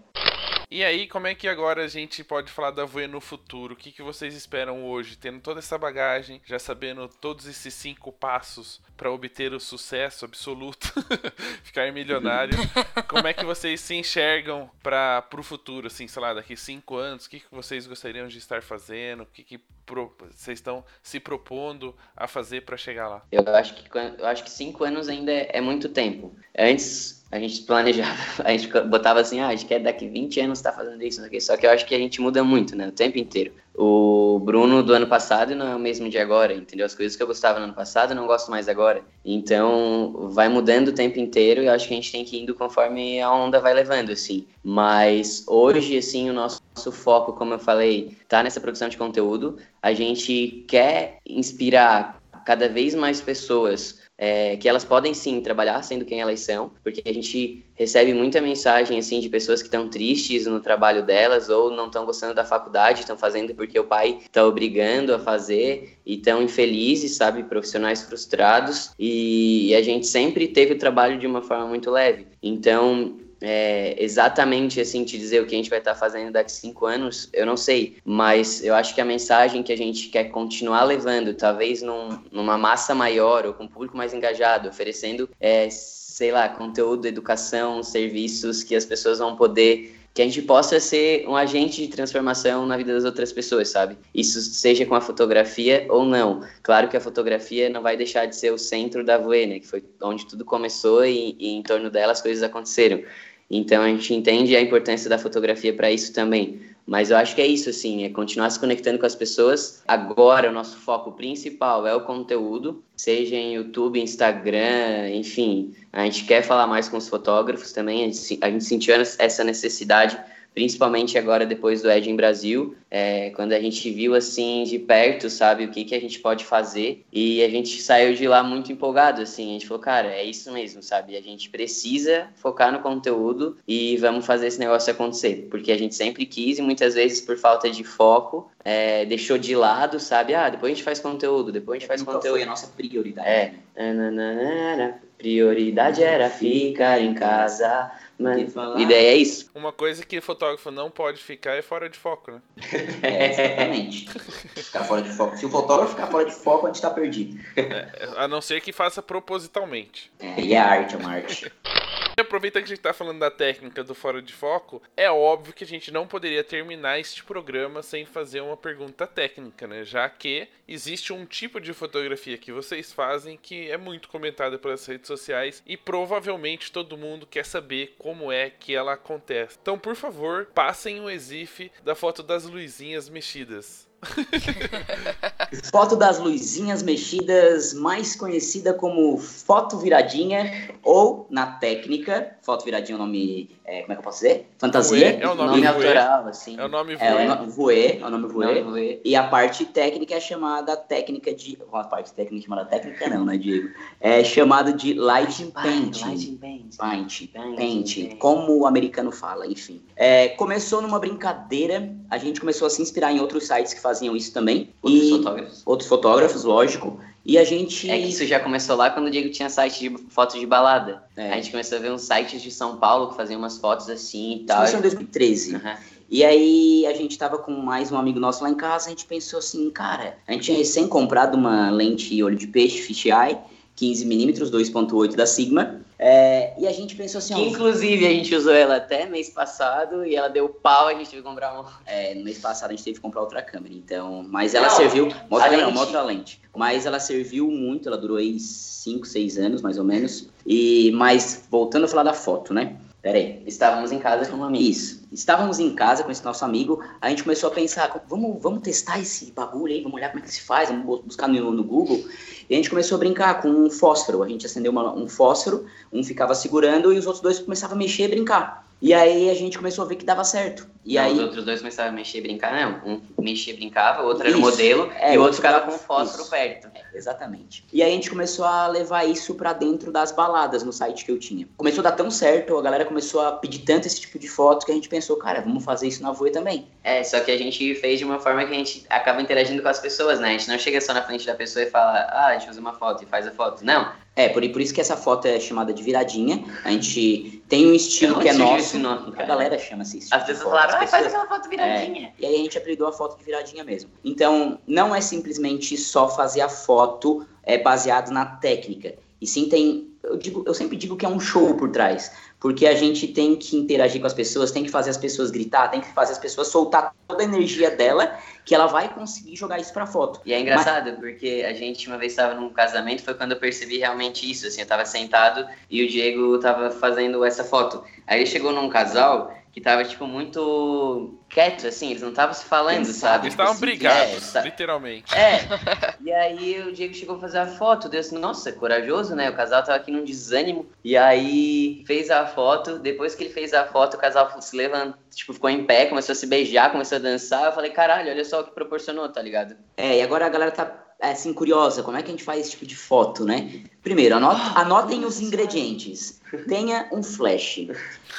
[0.71, 3.75] E aí, como é que agora a gente pode falar da Voe no futuro?
[3.75, 8.11] O que, que vocês esperam hoje, tendo toda essa bagagem, já sabendo todos esses cinco
[8.11, 10.93] passos para obter o sucesso absoluto,
[11.63, 12.59] ficar milionário?
[13.07, 17.27] como é que vocês se enxergam para o futuro, assim, sei lá, daqui cinco anos?
[17.27, 19.23] O que, que vocês gostariam de estar fazendo?
[19.23, 23.23] O que, que vocês estão se propondo a fazer para chegar lá?
[23.31, 26.35] Eu acho que eu acho que cinco anos ainda é, é muito tempo.
[26.57, 30.59] Antes a gente planejava, a gente botava assim, ah, a gente quer daqui 20 anos
[30.59, 31.41] estar tá fazendo isso, aqui.
[31.41, 33.53] só que eu acho que a gente muda muito, né, o tempo inteiro.
[33.77, 36.87] O Bruno do ano passado não é o mesmo de agora, entendeu?
[36.87, 39.03] As coisas que eu gostava no ano passado não gosto mais agora.
[39.25, 42.43] Então, vai mudando o tempo inteiro e eu acho que a gente tem que ir
[42.43, 44.47] indo conforme a onda vai levando, assim.
[44.63, 49.57] Mas hoje, assim, o nosso, nosso foco, como eu falei, tá nessa produção de conteúdo.
[49.83, 56.05] A gente quer inspirar cada vez mais pessoas é, que elas podem sim trabalhar sendo
[56.05, 60.47] quem elas são, porque a gente recebe muita mensagem assim de pessoas que estão tristes
[60.47, 64.45] no trabalho delas ou não estão gostando da faculdade, estão fazendo porque o pai está
[64.47, 70.75] obrigando a fazer e estão infelizes, sabe, profissionais frustrados e, e a gente sempre teve
[70.75, 72.27] o trabalho de uma forma muito leve.
[72.43, 73.17] Então
[73.47, 76.87] é, exatamente assim te dizer o que a gente vai estar fazendo daqui a cinco
[76.87, 80.85] anos, eu não sei, mas eu acho que a mensagem que a gente quer continuar
[80.85, 86.33] levando, talvez num, numa massa maior ou com um público mais engajado, oferecendo, é, sei
[86.33, 91.35] lá, conteúdo, educação, serviços que as pessoas vão poder que a gente possa ser um
[91.35, 93.99] agente de transformação na vida das outras pessoas, sabe?
[94.15, 96.41] Isso seja com a fotografia ou não.
[96.63, 99.59] Claro que a fotografia não vai deixar de ser o centro da Voe, né?
[99.59, 103.03] Que foi onde tudo começou e, e em torno dela as coisas aconteceram.
[103.51, 106.61] Então a gente entende a importância da fotografia para isso também.
[106.87, 109.83] Mas eu acho que é isso, assim, é continuar se conectando com as pessoas.
[109.89, 115.75] Agora, o nosso foco principal é o conteúdo, seja em YouTube, Instagram, enfim.
[115.91, 119.43] A gente quer falar mais com os fotógrafos também, a gente, a gente sentiu essa
[119.43, 120.19] necessidade
[120.55, 125.29] principalmente agora depois do Ed em Brasil, é, quando a gente viu assim de perto,
[125.29, 128.71] sabe, o que, que a gente pode fazer e a gente saiu de lá muito
[128.71, 132.79] empolgado, assim, a gente falou, cara, é isso mesmo, sabe, a gente precisa focar no
[132.79, 137.21] conteúdo e vamos fazer esse negócio acontecer, porque a gente sempre quis e muitas vezes
[137.21, 141.51] por falta de foco é, deixou de lado, sabe, ah, depois a gente faz conteúdo,
[141.51, 142.35] depois a gente faz Nunca conteúdo.
[142.35, 143.29] foi a nossa prioridade.
[143.29, 145.01] É, né?
[145.19, 149.51] prioridade era ficar em casa Mano, ideia é isso.
[149.55, 152.41] Uma coisa que fotógrafo não pode ficar é fora de foco, né?
[153.03, 154.09] É, exatamente.
[154.09, 155.37] ficar fora de foco.
[155.37, 157.39] Se o fotógrafo ficar fora de foco, a gente tá perdido.
[157.57, 160.13] É, a não ser que faça propositalmente.
[160.19, 161.53] É, e é arte, é uma arte.
[162.17, 165.65] Aproveitando que a gente tá falando da técnica do fora de foco, é óbvio que
[165.65, 169.85] a gente não poderia terminar este programa sem fazer uma pergunta técnica, né?
[169.85, 174.87] Já que existe um tipo de fotografia que vocês fazem que é muito comentada pelas
[174.87, 179.59] redes sociais e provavelmente todo mundo quer saber como é que ela acontece.
[179.61, 183.89] Então, por favor, passem o exif da foto das luzinhas mexidas.
[185.71, 193.01] foto das luzinhas mexidas, mais conhecida como foto viradinha, ou na técnica, foto viradinha é
[193.01, 194.49] o nome, é, como é que eu posso dizer?
[194.59, 195.13] Fantasia.
[195.13, 196.59] Voê, é o nome, autoral, assim.
[196.59, 197.27] É o nome É, voê.
[197.27, 198.47] o no- voê, é o nome voê.
[198.47, 199.01] Nome voê.
[199.05, 201.59] E a parte técnica é chamada técnica de.
[201.73, 203.69] A parte técnica é chamada técnica, não, né, Diego?
[204.01, 206.05] É chamada de light painting.
[206.05, 206.77] Lighting paint.
[206.77, 208.19] Paint, Paint, paint, paint.
[208.19, 209.83] como o americano fala, enfim.
[209.97, 214.17] É, começou numa brincadeira, a gente começou a se inspirar em outros sites que faziam
[214.17, 214.71] isso também.
[214.83, 215.63] Outros e fotógrafos.
[215.65, 217.01] outros fotógrafos, lógico.
[217.25, 217.89] E a gente.
[217.91, 221.03] É que isso já começou lá quando o Diego tinha site de fotos de balada.
[221.17, 221.33] É.
[221.33, 224.33] A gente começou a ver uns sites de São Paulo que faziam umas fotos assim
[224.33, 224.57] e Isso tal.
[224.59, 225.57] começou em 2013.
[225.57, 225.77] Aham.
[226.11, 229.07] E aí a gente tava com mais um amigo nosso lá em casa, a gente
[229.07, 233.39] pensou assim, cara, a gente tinha recém comprado uma lente olho de peixe, fisheye,
[233.77, 235.81] 15mm, 2.8 da Sigma.
[236.07, 239.31] É, e a gente pensou assim, Que, ó, inclusive, a gente usou ela até mês
[239.31, 241.65] passado e ela deu pau, a gente teve que comprar um.
[241.87, 244.23] É, no mês passado a gente teve que comprar outra câmera, então.
[244.29, 245.07] Mas ela Não, serviu.
[245.07, 245.73] Uma outra, câmera, não, lente.
[245.73, 246.41] uma outra lente.
[246.55, 250.29] Mas ela serviu muito, ela durou aí 5, 6 anos, mais ou menos.
[250.47, 252.77] E, mas, voltando a falar da foto, né?
[253.05, 253.43] Pera aí.
[253.47, 254.65] Estávamos em casa com um amigo.
[254.65, 255.07] Isso.
[255.13, 258.99] Estávamos em casa com esse nosso amigo, a gente começou a pensar, vamos, vamos testar
[258.99, 261.63] esse bagulho aí, vamos olhar como é que se faz, vamos bu- buscar no, no
[261.63, 262.03] Google.
[262.49, 264.23] E a gente começou a brincar com um fósforo.
[264.23, 267.79] A gente acendeu uma- um fósforo, um ficava segurando e os outros dois começavam a
[267.79, 268.64] mexer e brincar.
[268.85, 270.69] E aí a gente começou a ver que dava certo.
[270.85, 272.93] E Não, aí Os outros dois começavam a mexer e brincar, não.
[272.93, 274.51] Um mexia e brincava, o outro era o Isso.
[274.51, 276.31] modelo É, e o outro ficava com fósforo isso.
[276.31, 276.69] perto.
[276.93, 277.65] Exatamente.
[277.73, 281.11] E aí a gente começou a levar isso pra dentro das baladas no site que
[281.11, 281.49] eu tinha.
[281.57, 284.67] Começou a dar tão certo, a galera começou a pedir tanto esse tipo de foto
[284.67, 286.69] que a gente pensou, cara, vamos fazer isso na Voe também.
[286.83, 289.69] É, só que a gente fez de uma forma que a gente acaba interagindo com
[289.69, 290.29] as pessoas, né?
[290.29, 292.61] A gente não chega só na frente da pessoa e fala, ah, a gente usa
[292.61, 293.65] uma foto e faz a foto.
[293.65, 294.04] Não.
[294.17, 296.45] É, por, por isso que essa foto é chamada de viradinha.
[296.65, 298.79] A gente tem um estilo que é nosso.
[298.79, 299.99] nome, A galera chama assim.
[299.99, 300.61] esse tipo As de pessoas foto.
[300.63, 302.13] falaram, ah, faz aquela foto viradinha.
[302.19, 303.91] E aí a gente apelidou a foto de viradinha mesmo.
[304.05, 308.95] Então, não é simplesmente só fazer a foto é, baseado na técnica.
[309.21, 309.91] E sim tem.
[310.03, 312.13] Eu, digo, eu sempre digo que é um show por trás.
[312.45, 315.69] Porque a gente tem que interagir com as pessoas, tem que fazer as pessoas gritar,
[315.69, 319.59] tem que fazer as pessoas soltar toda a energia dela, que ela vai conseguir jogar
[319.59, 320.21] isso pra foto.
[320.27, 323.79] E é engraçado, porque a gente uma vez estava num casamento, foi quando eu percebi
[323.79, 327.83] realmente isso, assim, eu tava sentado e o Diego tava fazendo essa foto.
[328.07, 332.45] Aí ele chegou num casal que tava, tipo, muito quieto, assim, eles não estavam se
[332.45, 332.95] falando, Pensado.
[332.99, 333.25] sabe?
[333.27, 335.15] Eles Tipo estavam assim, brigados, é, tá- literalmente.
[335.15, 335.41] É,
[336.05, 339.31] e aí o Diego chegou a fazer a foto, deu assim, nossa, corajoso, né?
[339.31, 343.55] O casal tava aqui num desânimo, e aí fez a foto, depois que ele fez
[343.55, 346.97] a foto, o casal se levantou, tipo, ficou em pé, começou a se beijar, começou
[346.97, 349.55] a dançar, eu falei, caralho, olha só o que proporcionou, tá ligado?
[349.77, 352.51] É, e agora a galera tá assim curiosa, como é que a gente faz esse
[352.53, 353.63] tipo de foto, né?
[353.83, 356.21] Primeiro, anot- anotem os ingredientes.
[356.49, 357.61] Tenha um flash,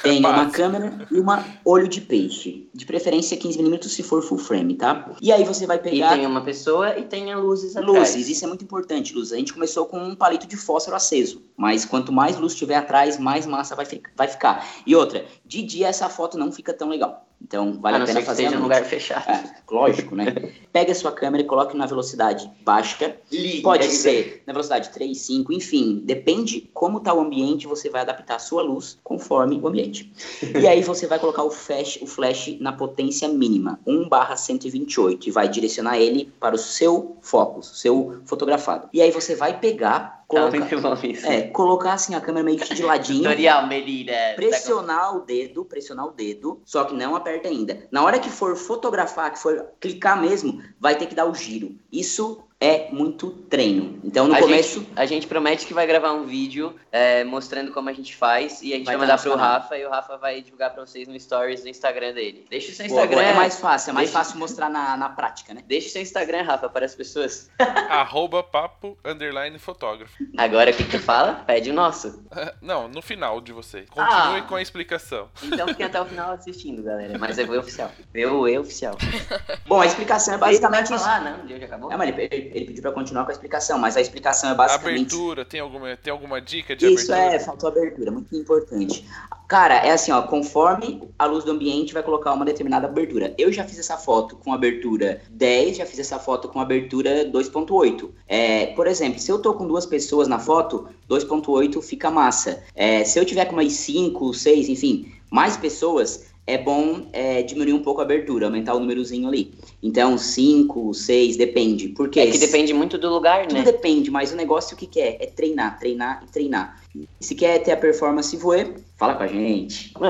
[0.02, 2.66] tenha uma câmera e uma olho de peixe.
[2.72, 5.10] De preferência 15mm se for full frame, tá?
[5.20, 7.98] E aí você vai E pegar tem uma pessoa e tem a luzes atrás.
[8.14, 9.32] luzes, isso é muito importante, luz.
[9.32, 13.18] A gente começou com um palito de fósforo aceso, mas quanto mais luz tiver atrás,
[13.18, 14.66] mais massa vai, fi- vai ficar.
[14.86, 17.25] E outra, de dia essa foto não fica tão legal.
[17.40, 18.62] Então vale a a, pena fazer num noite.
[18.62, 19.28] lugar fechado.
[19.30, 20.26] É, lógico, né?
[20.72, 23.16] Pega a sua câmera e coloque na velocidade baixa.
[23.30, 23.94] Liga, Pode liga.
[23.94, 26.02] ser na velocidade 3, 5, enfim.
[26.04, 30.12] Depende como tá o ambiente, você vai adaptar a sua luz conforme o ambiente.
[30.60, 35.28] E aí você vai colocar o flash, o flash na potência mínima, 1 barra 128,
[35.28, 38.88] e vai direcionar ele para o seu foco, seu fotografado.
[38.92, 42.82] E aí você vai pegar, Tá colocar, é, colocar assim a câmera meio que de
[42.82, 43.22] ladinho.
[43.22, 44.12] Tutorial, Melina.
[44.34, 47.86] Pressionar o dedo, pressionar o dedo, só que não aperta ainda.
[47.92, 51.76] Na hora que for fotografar, que for clicar mesmo, vai ter que dar o giro.
[51.92, 54.00] Isso é muito treino.
[54.02, 54.80] Então no a começo.
[54.80, 58.62] Gente, a gente promete que vai gravar um vídeo é, mostrando como a gente faz
[58.62, 59.46] e a gente vai, Vai mandar pro canal.
[59.46, 62.46] Rafa e o Rafa vai divulgar pra vocês no stories do Instagram dele.
[62.48, 63.16] Deixa o seu Instagram.
[63.18, 65.62] boa, é mais fácil, é mais Deixa- fácil mostrar na, na prática, né?
[65.66, 67.50] Deixa o seu Instagram, Rafa, para as pessoas.
[67.90, 70.14] Arroba papo underline fotógrafo.
[70.38, 71.34] Agora o que, tu fala?
[71.46, 72.24] Pede o nosso.
[72.62, 73.82] Não, no final de você.
[73.90, 74.46] Continue Ah.
[74.48, 75.28] com a explicação.
[75.42, 77.18] Então fiquem até o final assistindo, galera.
[77.18, 77.90] Mas é o oficial.
[78.14, 78.96] Eu, eu oficial.
[79.66, 81.04] Bom, a explicação é basicamente Vai isso.
[81.04, 81.44] falar, não?
[81.44, 81.92] O dia já acabou?
[81.92, 84.98] É, mas ele, ele- pediu pra continuar com a explicação, mas a explicação é basicamente.
[85.14, 87.36] Abertura, tem alguma, tem alguma dica de Isso abertura?
[87.36, 89.04] é, faltou abertura, muito importante.
[89.48, 93.32] Cara, é assim, ó, conforme a luz do ambiente vai colocar uma determinada abertura.
[93.38, 98.10] Eu já fiz essa foto com abertura 10, já fiz essa foto com abertura 2.8.
[98.26, 102.62] É, por exemplo, se eu tô com duas pessoas na foto, 2.8 fica massa.
[102.74, 107.72] É, se eu tiver com mais 5, 6, enfim, mais pessoas, é bom é, diminuir
[107.72, 109.52] um pouco a abertura, aumentar o númerozinho ali.
[109.82, 111.88] Então, 5, 6, depende.
[111.88, 113.64] Porque É que depende muito do lugar, tudo né?
[113.64, 115.16] depende, mas o negócio o que, que é?
[115.24, 116.80] É treinar, treinar e treinar.
[117.20, 119.92] Se quer ter a performance voe, fala com a gente.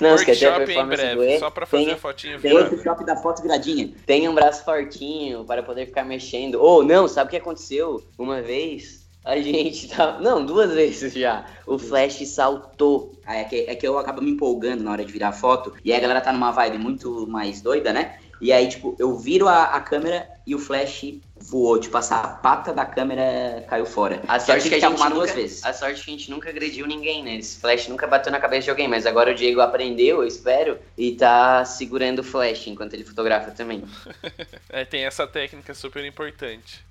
[0.00, 1.98] Não, você quer ter a Workshop em performance breve, voe, só pra fazer tenha, a
[1.98, 2.72] fotinho Tem virar.
[2.72, 3.90] o shop da foto viradinha.
[4.04, 6.56] tenha um braço fortinho para poder ficar mexendo.
[6.56, 8.02] Ou não, sabe o que aconteceu?
[8.18, 10.18] Uma vez a gente tá.
[10.20, 11.44] Não, duas vezes já.
[11.66, 13.12] O Flash saltou.
[13.26, 15.74] É que, é que eu acabo me empolgando na hora de virar foto.
[15.84, 18.18] E aí a galera tá numa vibe muito mais doida, né?
[18.40, 21.80] E aí, tipo, eu viro a, a câmera e o flash voou.
[21.80, 24.22] Tipo, a sapata da câmera caiu fora.
[24.28, 25.64] A sorte que a gente nunca, duas vezes.
[25.64, 27.36] A sorte que a gente nunca agrediu ninguém, né?
[27.36, 30.78] Esse flash nunca bateu na cabeça de alguém, mas agora o Diego aprendeu, eu espero,
[30.96, 33.82] e tá segurando o flash enquanto ele fotografa também.
[34.68, 36.84] É, tem essa técnica super importante.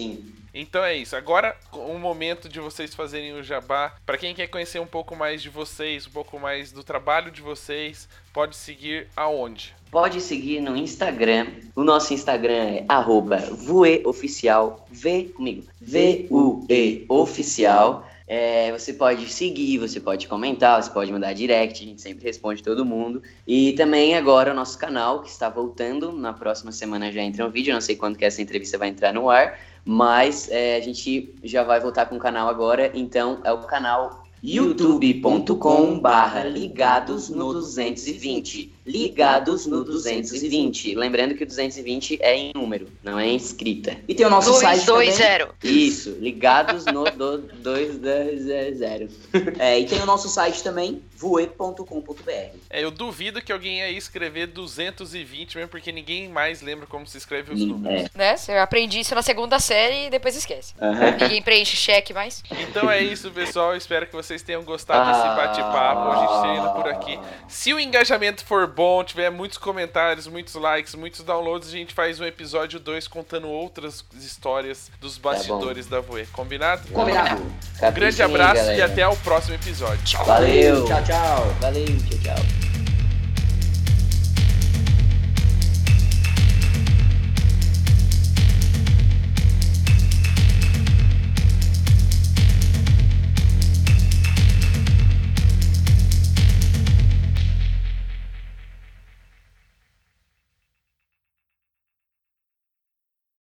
[0.00, 0.24] Sim.
[0.54, 1.14] Então é isso.
[1.14, 3.94] Agora, o momento de vocês fazerem o jabá.
[4.06, 7.42] Pra quem quer conhecer um pouco mais de vocês, um pouco mais do trabalho de
[7.42, 9.74] vocês, pode seguir aonde?
[9.90, 11.48] Pode seguir no Instagram.
[11.76, 14.86] O nosso Instagram é arroba voeoficial.
[14.90, 15.64] V comigo.
[15.80, 18.08] V-U-E oficial.
[18.32, 22.62] É, você pode seguir, você pode comentar, você pode mandar direct, a gente sempre responde
[22.62, 23.20] todo mundo.
[23.44, 27.50] E também agora o nosso canal, que está voltando, na próxima semana já entra um
[27.50, 31.34] vídeo, não sei quando que essa entrevista vai entrar no ar, mas é, a gente
[31.42, 37.52] já vai voltar com o canal agora, então é o canal youtube.com barra ligados no
[37.52, 43.98] 220 ligados no 220 lembrando que o 220 é em número não é em escrita.
[44.08, 45.10] E tem o nosso site também.
[45.10, 45.86] 220.
[45.86, 49.10] isso ligados no do 220
[49.58, 52.30] É, e tem o nosso site também, voe.com.br.
[52.70, 57.18] É, eu duvido que alguém aí escrever 220 mesmo, porque ninguém mais lembra como se
[57.18, 57.64] escreve os É.
[57.64, 58.10] números.
[58.14, 58.36] Né?
[58.36, 60.74] Você aprendi isso na segunda série e depois esquece.
[61.20, 62.42] Ninguém preenche cheque mais.
[62.50, 63.76] Então é isso, pessoal.
[63.76, 65.34] Espero que vocês tenham gostado desse Ah.
[65.34, 66.10] bate-papo.
[66.10, 67.18] A gente termina por aqui.
[67.48, 72.18] Se o engajamento for bom, tiver muitos comentários, muitos likes, muitos downloads, a gente faz
[72.20, 76.24] um episódio 2 contando outras histórias dos bastidores da Voe.
[76.26, 76.88] Combinado?
[76.92, 77.42] Combinado.
[77.42, 80.00] Um grande abraço e até o próximo episódio.
[80.24, 81.42] valeu Tchau, tchau.
[81.60, 82.69] valeu tchau tchau